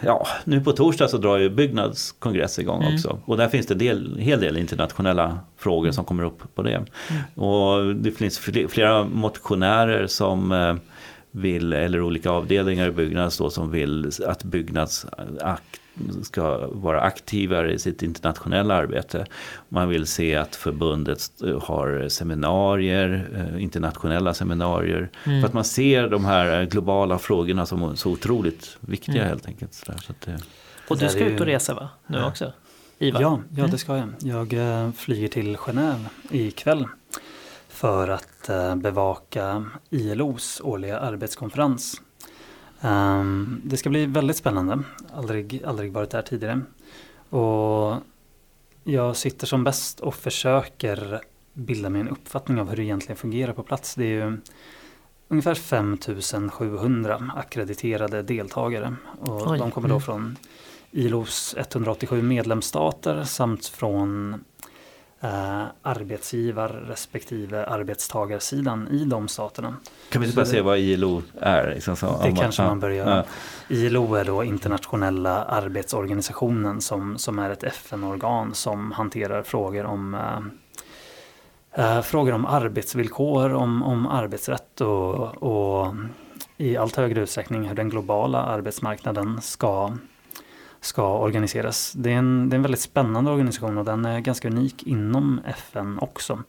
ja, 0.02 0.28
nu 0.46 0.62
på 0.62 0.72
torsdag 0.72 1.08
så 1.08 1.18
drar 1.18 1.38
ju 1.38 1.50
Byggnads 1.50 2.12
kongress 2.12 2.60
igång 2.60 2.82
Mm. 2.82 2.94
också. 2.96 3.20
Och 3.26 3.38
där 3.38 3.48
finns 3.48 3.66
det 3.68 3.76
del, 3.76 4.18
hel 4.20 4.40
del 4.40 4.58
internationella 4.58 5.40
frågor 5.58 5.92
som 5.92 6.06
kommer 6.06 6.24
upp 6.24 6.56
på 6.56 6.62
det. 6.64 6.74
Mm. 6.76 6.86
Och 7.48 7.96
det 7.96 8.12
finns 8.12 8.40
fle- 8.40 8.68
flera 8.68 9.04
motionärer 9.04 10.08
som 10.08 10.52
eh, 10.52 10.76
vill, 11.32 11.74
eller 11.74 12.02
olika 12.02 12.30
avdelningar 12.32 12.88
i 12.88 12.92
Byggnads 12.92 13.38
då, 13.38 13.50
som 13.50 13.72
vill 13.72 14.12
att 14.28 14.44
Byggnads 14.44 15.06
akt, 15.42 15.80
ska 16.24 16.68
vara 16.68 17.02
aktivare 17.02 17.74
i 17.74 17.80
sitt 17.80 18.04
internationella 18.04 18.76
arbete. 18.76 19.26
Man 19.70 19.90
vill 19.90 20.08
se 20.08 20.36
att 20.36 20.56
förbundet 20.56 21.22
eh, 21.44 21.62
har 21.62 22.10
seminarier, 22.10 23.30
eh, 23.56 23.64
internationella 23.64 24.34
seminarier. 24.34 25.10
Mm. 25.26 25.42
För 25.42 25.48
att 25.48 25.54
man 25.54 25.64
ser 25.64 26.08
de 26.10 26.26
här 26.26 26.62
eh, 26.62 26.68
globala 26.68 27.18
frågorna 27.20 27.66
som 27.66 27.98
så 27.98 28.12
otroligt 28.12 28.78
viktiga 28.80 29.16
Mm. 29.16 29.28
helt 29.28 29.48
enkelt. 29.48 29.74
Så 29.74 29.92
där, 29.92 29.98
så 29.98 30.32
eh, 30.32 30.38
Och 30.90 30.98
Det 30.98 31.06
du 31.06 31.12
ska 31.12 31.26
ut 31.26 31.40
och 31.40 31.46
resa 31.46 31.74
va? 31.74 31.90
Nu 32.08 32.24
också? 32.24 32.54
Ivar? 33.00 33.22
Ja, 33.22 33.40
ja 33.50 33.60
Mm. 33.60 33.72
det 33.72 33.78
ska 33.78 33.98
jag. 33.98 34.10
Jag 34.20 34.96
flyger 34.96 35.28
till 35.28 35.58
Genève 35.58 36.06
ikväll 36.32 36.88
för 37.70 38.08
att 38.08 38.50
bevaka 38.76 39.66
ILOs 39.90 40.62
årliga 40.64 41.00
arbetskonferens. 41.00 42.02
Ehm, 42.84 43.62
det 43.64 43.78
ska 43.78 43.90
bli 43.90 44.06
väldigt 44.06 44.38
spännande. 44.38 44.80
Aldrig, 45.14 45.64
aldrig 45.66 45.94
varit 45.94 46.10
där 46.10 46.22
tidigare. 46.22 46.62
Och 47.30 47.96
jag 48.84 49.16
sitter 49.16 49.48
som 49.48 49.64
bäst 49.64 50.00
och 50.00 50.16
försöker 50.16 51.22
bilda 51.54 51.90
mig 51.90 52.02
en 52.02 52.10
uppfattning 52.10 52.60
av 52.60 52.70
hur 52.70 52.78
det 52.78 52.84
egentligen 52.84 53.18
fungerar 53.18 53.54
på 53.54 53.64
plats. 53.64 53.96
Det 53.96 54.04
är 54.04 54.26
ju 54.26 54.38
ungefär 55.28 55.56
5700 55.56 57.32
akkrediterade 57.36 58.22
deltagare. 58.22 58.96
Och 59.20 59.48
Oj, 59.48 59.60
de 59.60 59.72
kommer 59.72 59.90
då 59.90 59.96
mm. 59.96 60.02
från 60.02 60.38
ILOs 60.92 61.56
187 61.58 62.22
medlemsstater 62.22 63.24
samt 63.24 63.66
från 63.66 64.44
eh, 65.24 65.64
arbetsgivar 65.82 66.70
respektive 66.70 67.66
arbetstagarsidan 67.66 68.88
i 68.88 69.06
de 69.06 69.28
staterna. 69.28 69.76
kan 70.10 70.22
vi 70.22 70.28
inte 70.28 70.36
bara 70.36 70.46
se 70.46 70.62
vad 70.62 70.78
ILO 70.80 71.24
är? 71.42 71.74
Liksom, 71.76 71.96
så, 71.96 72.06
Det 72.06 72.30
om 72.30 72.36
kanske 72.36 72.62
man 72.64 72.80
bör 72.80 72.90
göra. 72.90 73.26
ja. 73.68 73.76
ILO 73.76 74.16
är 74.16 74.26
då 74.26 74.44
internationella 74.44 75.44
arbetsorganisationen 75.44 76.82
som, 76.82 77.18
som 77.18 77.40
är 77.40 77.50
ett 77.50 77.64
FN-organ 77.64 78.54
som 78.54 78.92
hanterar 78.92 79.44
frågor 79.44 79.86
om 79.86 80.14
eh, 81.76 81.96
eh, 81.98 82.02
frågor 82.02 82.34
om 82.34 82.46
arbetsvillkor, 82.46 83.54
om, 83.54 83.84
om 83.84 84.08
arbetsrätt 84.08 84.82
och, 84.82 85.44
och 85.44 85.94
i 86.58 86.78
allt 86.78 86.96
högre 86.96 87.22
utsträckning 87.22 87.68
hur 87.68 87.76
den 87.76 87.90
globala 87.90 88.42
arbetsmarknaden 88.42 89.42
ska, 89.42 89.98
ska 90.84 91.18
organiseras. 91.18 91.94
Det 91.94 92.12
är, 92.12 92.18
en, 92.18 92.50
det 92.50 92.54
är 92.54 92.58
en 92.58 92.62
väldigt 92.62 92.82
spännande 92.82 93.32
organisation 93.32 93.78
och 93.78 93.86
den 93.86 94.06
är 94.06 94.20
ganska 94.20 94.48
unik 94.48 94.84
inom 94.84 95.42
FN 95.46 96.00
också. 96.00 96.44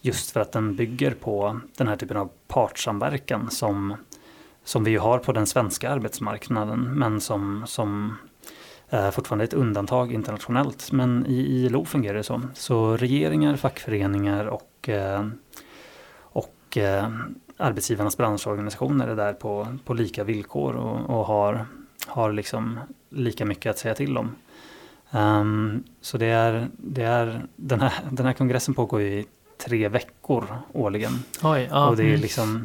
Just 0.00 0.30
för 0.30 0.40
att 0.40 0.52
den 0.52 0.76
bygger 0.76 1.10
på 1.10 1.60
den 1.76 1.88
här 1.88 1.96
typen 1.96 2.16
av 2.16 2.30
partssamverkan 2.48 3.50
som 3.50 3.96
som 4.68 4.84
vi 4.84 4.90
ju 4.90 4.98
har 4.98 5.18
på 5.18 5.32
den 5.32 5.46
svenska 5.46 5.90
arbetsmarknaden 5.90 6.98
men 6.98 7.20
som, 7.20 7.64
som 7.66 8.16
är 8.88 9.10
fortfarande 9.10 9.44
är 9.44 9.46
ett 9.46 9.54
undantag 9.54 10.12
internationellt. 10.12 10.92
Men 10.92 11.26
i 11.26 11.34
ILO 11.34 11.84
fungerar 11.84 12.14
det 12.14 12.22
så. 12.22 12.42
Så 12.54 12.96
regeringar, 12.96 13.56
fackföreningar 13.56 14.46
och, 14.46 14.88
eh, 14.88 15.26
och 16.20 16.76
eh, 16.76 17.08
arbetsgivarnas 17.56 18.16
branschorganisationer 18.16 19.08
är 19.08 19.16
där 19.16 19.32
på, 19.32 19.66
på 19.84 19.94
lika 19.94 20.24
villkor 20.24 20.74
och, 20.74 21.18
och 21.18 21.26
har, 21.26 21.66
har 22.08 22.32
liksom 22.32 22.80
lika 23.10 23.44
mycket 23.44 23.70
att 23.70 23.78
säga 23.78 23.94
till 23.94 24.18
om. 24.18 24.34
Ehm, 25.10 25.84
så 26.00 26.18
det 26.18 26.26
är, 26.26 26.68
det 26.76 27.02
är 27.02 27.42
den, 27.56 27.80
här, 27.80 27.92
den 28.10 28.26
här 28.26 28.32
kongressen 28.32 28.74
pågår 28.74 29.02
i 29.02 29.26
tre 29.66 29.88
veckor 29.88 30.46
årligen. 30.72 31.12
Oj, 31.42 31.68
ja. 31.70 31.88
Och 31.88 31.96
det 31.96 32.02
är 32.02 32.08
mm. 32.08 32.20
liksom 32.20 32.64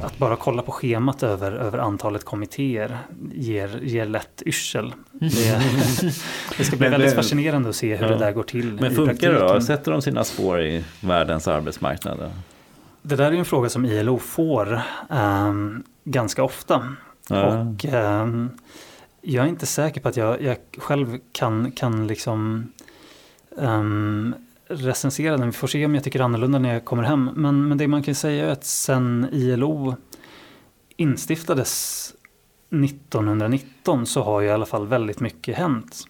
att 0.00 0.18
bara 0.18 0.36
kolla 0.36 0.62
på 0.62 0.72
schemat 0.72 1.22
över, 1.22 1.52
över 1.52 1.78
antalet 1.78 2.24
kommittéer 2.24 2.98
ger, 3.32 3.80
ger 3.82 4.06
lätt 4.06 4.42
yrsel. 4.46 4.92
Det, 5.12 5.28
det 6.56 6.64
ska 6.64 6.76
bli 6.76 6.88
väldigt 6.88 7.14
fascinerande 7.14 7.68
att 7.68 7.76
se 7.76 7.96
hur 7.96 8.06
Ja. 8.06 8.12
det 8.12 8.18
där 8.18 8.32
går 8.32 8.42
till 8.42 8.72
Men 8.80 8.94
funkar 8.94 9.32
det 9.32 9.38
då? 9.38 9.60
Sätter 9.60 9.92
de 9.92 10.02
sina 10.02 10.24
spår 10.24 10.60
i 10.62 10.84
världens 11.00 11.48
arbetsmarknad? 11.48 12.18
då? 12.18 12.30
Det 13.02 13.16
där 13.16 13.26
är 13.26 13.32
ju 13.32 13.38
en 13.38 13.44
fråga 13.44 13.68
som 13.68 13.84
ILO 13.84 14.18
får 14.18 14.80
ehm, 15.10 15.82
ganska 16.04 16.42
ofta. 16.42 16.96
Ja. 17.28 17.60
Och 17.60 17.84
ehm, 17.84 18.50
jag 19.20 19.44
är 19.44 19.48
inte 19.48 19.66
säker 19.66 20.00
på 20.00 20.08
att 20.08 20.16
jag, 20.16 20.42
jag 20.42 20.56
själv 20.78 21.18
kan, 21.32 21.70
kan 21.72 22.06
liksom 22.06 22.72
um, 23.50 24.34
recensera 24.68 25.36
den. 25.36 25.46
Vi 25.46 25.52
får 25.52 25.68
se 25.68 25.84
om 25.84 25.94
jag 25.94 26.04
tycker 26.04 26.20
annorlunda 26.20 26.58
när 26.58 26.72
jag 26.72 26.84
kommer 26.84 27.02
hem. 27.02 27.30
Men, 27.34 27.68
men 27.68 27.78
det 27.78 27.88
man 27.88 28.02
kan 28.02 28.14
säga 28.14 28.46
är 28.46 28.50
att 28.50 28.64
sen 28.64 29.28
ILO 29.32 29.96
instiftades 30.96 32.04
1919 32.70 34.06
så 34.06 34.22
har 34.22 34.40
ju 34.40 34.48
i 34.48 34.50
alla 34.50 34.66
fall 34.66 34.86
väldigt 34.86 35.20
mycket 35.20 35.56
hänt. 35.56 36.04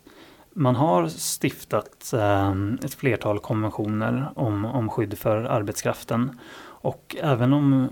Man 0.53 0.77
har 0.77 1.09
stiftat 1.09 2.13
eh, 2.13 2.55
ett 2.85 2.95
flertal 2.95 3.39
konventioner 3.39 4.33
om, 4.37 4.65
om 4.65 4.89
skydd 4.89 5.19
för 5.19 5.37
arbetskraften. 5.45 6.39
Och 6.81 7.17
även 7.21 7.53
om, 7.53 7.89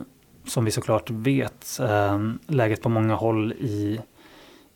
som 0.47 0.65
vi 0.65 0.71
såklart 0.71 1.11
vet, 1.11 1.81
eh, 1.81 2.21
läget 2.47 2.83
på 2.83 2.89
många 2.89 3.15
håll 3.15 3.53
i, 3.53 4.01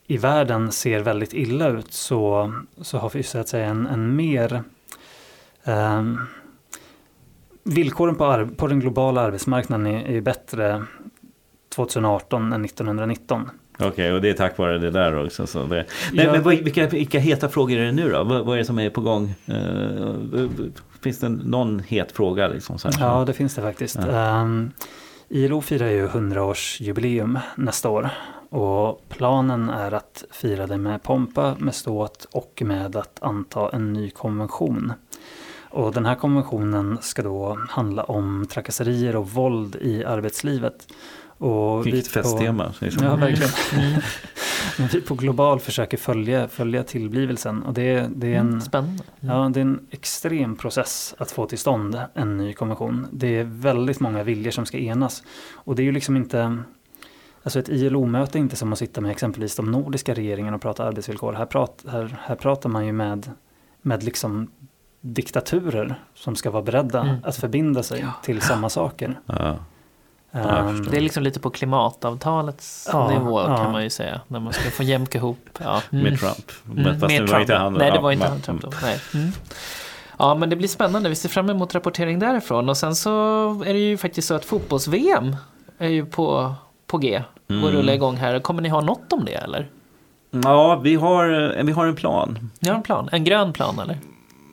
i 0.06 0.16
världen 0.16 0.72
ser 0.72 1.00
väldigt 1.00 1.34
illa 1.34 1.68
ut 1.68 1.92
så, 1.92 2.52
så 2.80 2.98
har 2.98 3.10
vi 3.10 3.22
så 3.22 3.38
att 3.38 3.48
säga 3.48 3.66
en, 3.66 3.86
en 3.86 4.16
mer 4.16 4.62
eh, 5.64 6.02
Villkoren 7.62 8.14
på, 8.14 8.48
på 8.56 8.66
den 8.66 8.80
globala 8.80 9.20
arbetsmarknaden 9.20 9.86
är, 9.86 10.16
är 10.16 10.20
bättre 10.20 10.84
2018 11.74 12.52
än 12.52 12.64
1919. 12.64 13.50
Okej, 13.74 13.88
okay, 13.88 14.12
och 14.12 14.20
det 14.20 14.30
är 14.30 14.34
tack 14.34 14.58
vare 14.58 14.78
det 14.78 14.90
där 14.90 15.24
också. 15.24 15.46
Så 15.46 15.66
det... 15.66 15.86
Nej, 16.12 16.26
ja. 16.26 16.32
Men 16.32 16.42
vilka, 16.42 16.86
vilka 16.86 17.18
heta 17.18 17.48
frågor 17.48 17.76
är 17.76 17.84
det 17.84 17.92
nu 17.92 18.10
då? 18.10 18.24
Vad, 18.24 18.46
vad 18.46 18.54
är 18.54 18.58
det 18.58 18.64
som 18.64 18.78
är 18.78 18.90
på 18.90 19.00
gång? 19.00 19.34
Uh, 19.48 20.48
finns 21.02 21.18
det 21.18 21.28
någon 21.28 21.80
het 21.80 22.12
fråga? 22.12 22.48
Liksom, 22.48 22.78
så 22.78 22.90
här? 22.90 23.06
Ja, 23.06 23.24
det 23.24 23.32
finns 23.32 23.54
det 23.54 23.62
faktiskt. 23.62 23.98
Ja. 24.06 24.40
Um, 24.40 24.72
ILO 25.32 25.60
firar 25.60 25.88
ju 25.88 26.06
100-årsjubileum 26.06 27.38
nästa 27.56 27.88
år. 27.88 28.10
Och 28.48 29.04
planen 29.08 29.68
är 29.68 29.92
att 29.92 30.24
fira 30.30 30.66
det 30.66 30.78
med 30.78 31.02
pompa, 31.02 31.56
med 31.58 31.74
ståt 31.74 32.26
och 32.30 32.62
med 32.64 32.96
att 32.96 33.22
anta 33.22 33.70
en 33.70 33.92
ny 33.92 34.10
konvention. 34.10 34.92
Och 35.70 35.92
den 35.92 36.06
här 36.06 36.14
konventionen 36.14 36.98
ska 37.00 37.22
då 37.22 37.58
handla 37.68 38.04
om 38.04 38.46
trakasserier 38.50 39.16
och 39.16 39.30
våld 39.30 39.76
i 39.76 40.04
arbetslivet. 40.04 40.86
Och 41.38 41.86
Vilket 41.86 42.08
festtema. 42.08 42.72
Liksom. 42.80 43.04
Ja, 43.04 43.16
verkligen. 43.16 43.50
Men 44.78 44.88
vi 44.88 45.00
på 45.00 45.14
Global 45.14 45.60
försöker 45.60 45.96
följa, 45.96 46.48
följa 46.48 46.82
tillblivelsen. 46.82 47.62
Och 47.62 47.74
det, 47.74 48.10
det, 48.16 48.34
är 48.34 48.38
en, 48.38 48.48
mm, 48.48 48.60
Spännande. 48.60 49.02
Ja, 49.20 49.50
det 49.54 49.60
är 49.60 49.62
en 49.62 49.86
extrem 49.90 50.56
process 50.56 51.14
att 51.18 51.30
få 51.30 51.46
till 51.46 51.58
stånd 51.58 52.00
en 52.14 52.36
ny 52.36 52.52
konvention. 52.52 53.06
Det 53.12 53.38
är 53.38 53.44
väldigt 53.44 54.00
många 54.00 54.22
viljor 54.22 54.50
som 54.50 54.66
ska 54.66 54.78
enas. 54.78 55.22
Och 55.54 55.76
det 55.76 55.82
är 55.82 55.84
ju 55.84 55.92
liksom 55.92 56.16
inte... 56.16 56.58
Alltså 57.42 57.58
ett 57.58 57.68
ILO-möte 57.68 58.38
är 58.38 58.40
inte 58.40 58.56
som 58.56 58.72
att 58.72 58.78
sitta 58.78 59.00
med 59.00 59.10
exempelvis 59.10 59.56
de 59.56 59.70
nordiska 59.70 60.14
regeringarna 60.14 60.56
och 60.56 60.62
prata 60.62 60.84
arbetsvillkor. 60.84 61.32
Här, 61.32 61.46
prat, 61.46 61.84
här, 61.90 62.16
här 62.22 62.34
pratar 62.34 62.68
man 62.68 62.86
ju 62.86 62.92
med, 62.92 63.30
med 63.82 64.02
liksom 64.02 64.50
diktaturer 65.00 65.94
som 66.14 66.36
ska 66.36 66.50
vara 66.50 66.62
beredda 66.62 67.00
mm. 67.00 67.16
att 67.24 67.36
förbinda 67.36 67.82
sig 67.82 68.00
ja. 68.00 68.12
till 68.22 68.40
samma 68.40 68.68
saker. 68.68 69.20
Ja. 69.26 69.56
Um, 70.32 70.86
det 70.90 70.96
är 70.96 71.00
liksom 71.00 71.22
lite 71.22 71.40
på 71.40 71.50
klimatavtalets 71.50 72.88
ja, 72.92 73.10
nivå 73.10 73.40
ja. 73.40 73.56
kan 73.56 73.72
man 73.72 73.82
ju 73.82 73.90
säga. 73.90 74.20
När 74.28 74.40
man 74.40 74.52
ska 74.52 74.70
få 74.70 74.82
jämka 74.82 75.18
ihop. 75.18 75.48
Ja. 75.58 75.82
Mm. 75.92 76.04
Med 76.04 76.20
Trump. 76.20 76.52
Men 76.62 76.86
mm, 76.86 77.00
fast 77.00 77.12
med 77.12 77.22
det 77.22 77.26
Trump. 77.26 77.32
var 77.32 77.40
inte 77.40 77.54
han. 77.54 77.74
Nej, 77.74 77.90
det 77.90 77.98
var 77.98 78.12
inte 78.12 78.26
han 78.26 78.40
Trump 78.40 78.62
då. 78.62 78.70
Nej. 78.82 79.00
Mm. 79.14 79.32
Ja, 80.18 80.34
men 80.34 80.50
det 80.50 80.56
blir 80.56 80.68
spännande. 80.68 81.08
Vi 81.08 81.14
ser 81.14 81.28
fram 81.28 81.50
emot 81.50 81.74
rapportering 81.74 82.18
därifrån. 82.18 82.68
Och 82.68 82.76
sen 82.76 82.94
så 82.94 83.10
är 83.64 83.72
det 83.72 83.78
ju 83.78 83.96
faktiskt 83.96 84.28
så 84.28 84.34
att 84.34 84.44
fotbolls-VM 84.44 85.36
är 85.78 85.88
ju 85.88 86.06
på, 86.06 86.54
på 86.86 86.98
G 86.98 87.22
och 87.46 87.50
mm. 87.50 87.70
rullar 87.70 87.92
igång 87.92 88.16
här. 88.16 88.40
Kommer 88.40 88.62
ni 88.62 88.68
ha 88.68 88.80
något 88.80 89.12
om 89.12 89.24
det 89.24 89.34
eller? 89.34 89.68
Ja, 90.30 90.76
vi 90.76 90.94
har, 90.94 91.62
vi 91.62 91.72
har 91.72 91.86
en 91.86 91.96
plan. 91.96 92.50
Ni 92.60 92.68
har 92.68 92.76
en 92.76 92.82
plan? 92.82 93.08
En 93.12 93.24
grön 93.24 93.52
plan 93.52 93.78
eller? 93.78 93.98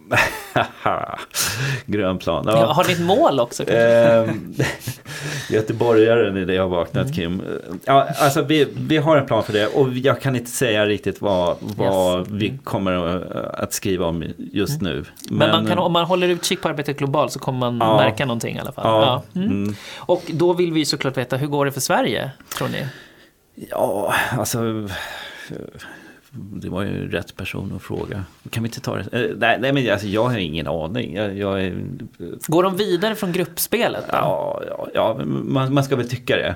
Grön 1.86 2.18
plan. 2.18 2.46
Ja. 2.48 2.60
Ja, 2.60 2.74
har 2.74 2.84
ni 2.84 2.94
ett 2.94 3.00
mål 3.00 3.40
också? 3.40 3.70
Ehm, 3.70 4.54
göteborgaren 5.50 6.38
är 6.38 6.46
det 6.46 6.54
jag 6.54 6.64
har 6.64 6.70
vaknat 6.70 7.04
mm. 7.04 7.14
Kim. 7.14 7.42
Ja, 7.86 8.08
alltså 8.18 8.42
vi, 8.42 8.68
vi 8.78 8.98
har 8.98 9.18
en 9.18 9.26
plan 9.26 9.44
för 9.44 9.54
det 9.54 9.68
och 9.68 9.94
jag 9.94 10.22
kan 10.22 10.36
inte 10.36 10.52
säga 10.52 10.86
riktigt 10.86 11.22
vad, 11.22 11.58
vad 11.60 12.20
yes. 12.20 12.28
vi 12.32 12.58
kommer 12.64 12.92
att 13.62 13.74
skriva 13.74 14.06
om 14.06 14.24
just 14.38 14.82
mm. 14.82 14.94
nu. 14.94 15.06
Men, 15.30 15.38
Men 15.38 15.52
man 15.52 15.68
kan, 15.68 15.78
om 15.78 15.92
man 15.92 16.06
håller 16.06 16.28
utkik 16.28 16.62
på 16.62 16.70
arbetet 16.70 16.98
globalt 16.98 17.32
så 17.32 17.40
kommer 17.40 17.60
man 17.60 17.78
ja. 17.78 17.98
märka 17.98 18.26
någonting 18.26 18.56
i 18.56 18.60
alla 18.60 18.72
fall. 18.72 19.22
Mm. 19.36 19.48
mm. 19.50 19.76
Och 19.96 20.24
då 20.28 20.54
vill 20.54 20.74
vi 20.74 20.86
såklart 20.86 21.18
veta, 21.18 21.38
hur 21.38 21.48
går 21.48 21.66
det 21.66 21.72
för 21.72 21.82
Sverige 21.82 22.32
tror 22.58 22.68
ni? 22.68 22.86
Ja, 23.56 24.14
alltså 24.38 24.88
det 26.38 26.70
var 26.70 26.84
ju 26.84 27.10
rätt 27.10 27.36
person 27.36 27.74
att 27.76 27.82
fråga. 27.82 28.24
Kan 28.50 28.64
vi 28.64 28.68
inte 28.68 28.82
ta 28.82 28.96
det? 28.96 29.02
Eh, 29.02 29.36
nej, 29.38 29.58
nej 29.62 29.74
men 29.74 29.92
alltså, 29.92 30.08
jag 30.08 30.24
har 30.24 30.38
ingen 30.38 30.68
aning. 30.68 31.16
Jag, 31.16 31.38
jag 31.38 31.64
är... 31.64 31.84
Går 32.48 32.64
de 32.64 32.78
vidare 32.78 33.16
från 33.16 33.32
gruppspelet? 33.32 34.06
Ja, 34.12 34.62
ja, 34.70 34.88
ja 34.94 35.22
man, 35.26 35.74
man, 35.74 35.84
ska 35.84 35.96
väl 35.96 36.10
tycka 36.10 36.36
det. 36.36 36.56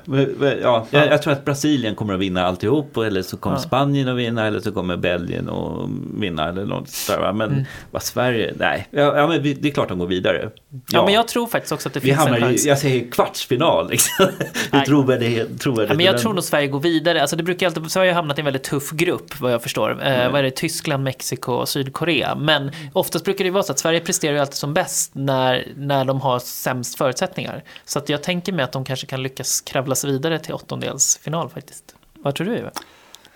Ja, 0.61 0.87
jag, 0.89 1.07
jag, 1.07 1.21
tror 1.21 1.33
att 1.33 1.45
Brasilien 1.45 1.95
kommer 1.95 2.13
att 2.13 2.19
vinna 2.19 2.45
alltihop. 2.45 2.97
Eller 2.97 3.21
så 3.21 3.37
kommer 3.37 3.55
ja. 3.55 3.61
Spanien 3.61 4.07
att 4.07 4.17
vinna. 4.17 4.47
Eller 4.47 4.59
så 4.59 4.71
kommer 4.71 4.97
Belgien 4.97 5.49
att 5.49 5.89
vinna. 6.21 6.49
Eller 6.49 6.65
något 6.65 7.07
där, 7.07 7.33
men 7.33 7.51
mm. 7.51 7.63
vad 7.91 8.03
Sverige? 8.03 8.53
Nej, 8.57 8.87
ja, 8.91 9.17
ja, 9.17 9.27
men 9.27 9.43
det 9.43 9.65
är 9.65 9.71
klart 9.71 9.89
de 9.89 9.99
går 9.99 10.07
vidare. 10.07 10.49
Ja. 10.69 10.79
ja, 10.91 11.05
men 11.05 11.13
jag 11.13 11.27
tror 11.27 11.47
faktiskt 11.47 11.71
också 11.71 11.89
att 11.89 11.93
det 11.93 11.99
vi 11.99 12.07
finns 12.07 12.27
en 12.27 12.41
chans. 12.41 12.65
Jag 12.65 12.77
säger 12.77 13.11
kvartsfinal. 13.11 13.89
Liksom. 13.89 14.27
trovärdighet, 14.85 15.59
trovärdighet. 15.59 15.89
Ja, 15.89 15.95
men 15.95 16.05
jag 16.05 16.17
tror 16.17 16.33
nog 16.33 16.43
Sverige 16.43 16.67
går 16.67 16.79
vidare. 16.79 17.21
Alltså, 17.21 17.35
det 17.35 17.43
brukar 17.43 17.67
alltid, 17.67 17.91
Sverige 17.91 18.11
har 18.11 18.15
hamnat 18.15 18.37
i 18.37 18.41
en 18.41 18.45
väldigt 18.45 18.63
tuff 18.63 18.91
grupp 18.91 19.39
vad 19.39 19.53
jag 19.53 19.63
förstår. 19.63 19.70
Eh, 19.77 20.31
vad 20.31 20.39
är 20.39 20.43
det? 20.43 20.51
Tyskland, 20.51 21.03
Mexiko 21.03 21.51
och 21.51 21.69
Sydkorea. 21.69 22.35
Men 22.35 22.71
oftast 22.93 23.25
brukar 23.25 23.43
det 23.45 23.51
vara 23.51 23.63
så 23.63 23.71
att 23.71 23.79
Sverige 23.79 23.99
presterar 23.99 24.33
ju 24.33 24.39
alltid 24.39 24.55
som 24.55 24.73
bäst 24.73 25.11
när, 25.15 25.67
när 25.75 26.05
de 26.05 26.21
har 26.21 26.39
sämst 26.39 26.97
förutsättningar. 26.97 27.63
Så 27.85 27.99
att 27.99 28.09
jag 28.09 28.23
tänker 28.23 28.53
mig 28.53 28.63
att 28.63 28.71
de 28.71 28.85
kanske 28.85 29.07
kan 29.07 29.23
lyckas 29.23 29.61
kravla 29.61 29.95
sig 29.95 30.11
vidare 30.11 30.39
till 30.39 30.53
åttondelsfinal 30.53 31.49
faktiskt. 31.49 31.95
Vad 32.13 32.35
tror 32.35 32.47
du 32.47 32.57
Eva? 32.57 32.71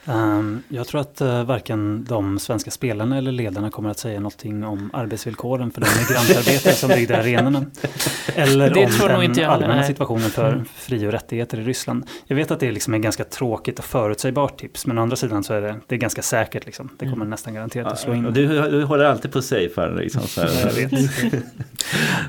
Um, 0.07 0.63
jag 0.69 0.87
tror 0.87 1.01
att 1.01 1.21
uh, 1.21 1.43
varken 1.43 2.05
de 2.09 2.39
svenska 2.39 2.71
spelarna 2.71 3.17
eller 3.17 3.31
ledarna 3.31 3.69
kommer 3.69 3.89
att 3.89 3.99
säga 3.99 4.19
någonting 4.19 4.63
om 4.63 4.89
arbetsvillkoren 4.93 5.71
för 5.71 5.81
de 5.81 5.87
migrantarbetare 5.99 6.73
som 6.73 6.89
byggde 6.89 7.17
arenorna. 7.17 7.65
Eller 8.35 8.69
det 8.69 8.85
om 8.85 8.91
tror 8.91 9.09
den 9.09 9.23
inte 9.23 9.41
jag, 9.41 9.51
allmänna 9.51 9.75
nej. 9.75 9.87
situationen 9.87 10.29
för 10.29 10.53
mm. 10.53 10.65
fri 10.65 11.07
och 11.07 11.11
rättigheter 11.11 11.59
i 11.59 11.63
Ryssland. 11.63 12.05
Jag 12.25 12.35
vet 12.35 12.51
att 12.51 12.59
det 12.59 12.71
liksom 12.71 12.93
är 12.93 12.97
ganska 12.97 13.23
tråkigt 13.23 13.79
och 13.79 13.85
förutsägbart 13.85 14.57
tips, 14.57 14.85
men 14.85 14.97
å 14.97 15.01
andra 15.01 15.15
sidan 15.15 15.43
så 15.43 15.53
är 15.53 15.61
det, 15.61 15.75
det 15.87 15.95
är 15.95 15.99
ganska 15.99 16.21
säkert. 16.21 16.65
Liksom. 16.65 16.89
Det 16.97 17.05
kommer 17.05 17.15
mm. 17.15 17.29
nästan 17.29 17.53
garanterat 17.53 17.93
att 17.93 17.99
slå 17.99 18.13
in. 18.13 18.23
Du, 18.23 18.47
du 18.69 18.83
håller 18.83 19.05
alltid 19.05 19.31
på 19.31 19.41
safe 19.41 19.81
här. 19.81 19.91
Liksom, 19.91 20.21
så 20.21 20.41
här. 20.41 20.49
jag 20.65 20.89
vet. 20.89 20.91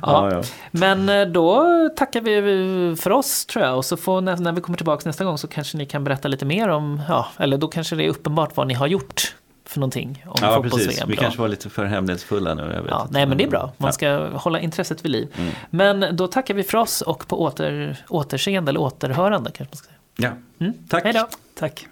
ja, 0.03 0.31
ja. 0.33 0.43
Men 0.71 1.09
eh, 1.09 1.27
då 1.27 1.67
tackar 1.97 2.21
vi 2.21 2.97
för 2.97 3.11
oss 3.11 3.47
tror 3.47 3.65
jag 3.65 3.77
och 3.77 3.85
så 3.85 3.97
får, 3.97 4.21
när, 4.21 4.37
när 4.37 4.53
vi 4.53 4.61
kommer 4.61 4.77
tillbaka 4.77 5.03
nästa 5.09 5.25
gång 5.25 5.39
så 5.39 5.49
kanske 5.49 5.77
ni 5.77 5.87
kan 5.87 6.05
berätta 6.05 6.29
lite 6.29 6.45
mer 6.45 6.69
om, 6.69 7.03
ja, 7.09 7.27
eller 7.39 7.59
då 7.59 7.66
kanske 7.69 7.97
det 7.97 8.05
är 8.05 8.09
uppenbart 8.09 8.57
vad 8.57 8.67
ni 8.67 8.75
har 8.75 8.87
gjort 8.87 9.35
för 9.65 9.81
någonting 9.81 10.25
om 10.27 10.35
ja, 10.41 10.63
precis. 10.63 11.05
Vi 11.07 11.17
kanske 11.17 11.41
var 11.41 11.49
lite 11.49 11.71
för 11.71 11.85
hemlighetsfulla 11.85 12.55
nu. 12.55 12.63
Jag 12.63 12.83
vet 12.83 12.91
ja, 12.91 13.09
nej, 13.11 13.27
men 13.27 13.39
det 13.39 13.45
är 13.45 13.49
bra. 13.49 13.73
Man 13.77 13.93
ska 13.93 14.07
ja. 14.07 14.29
hålla 14.37 14.61
intresset 14.61 15.05
vid 15.05 15.13
liv. 15.13 15.29
Mm. 15.37 15.53
Men 15.71 16.17
då 16.17 16.27
tackar 16.27 16.55
vi 16.55 16.63
för 16.63 16.79
oss 16.79 17.01
och 17.01 17.29
på 17.29 17.43
åter, 17.43 17.97
återseende 18.09 18.71
eller 18.71 18.81
återhörande 18.81 19.51
kanske 19.51 19.73
man 19.73 19.77
ska 19.77 19.87
säga. 19.87 20.33
Ja, 20.59 20.65
mm. 20.67 20.79
tack. 20.89 21.05
Hej 21.05 21.13
då. 21.13 21.29
Tack. 21.55 21.87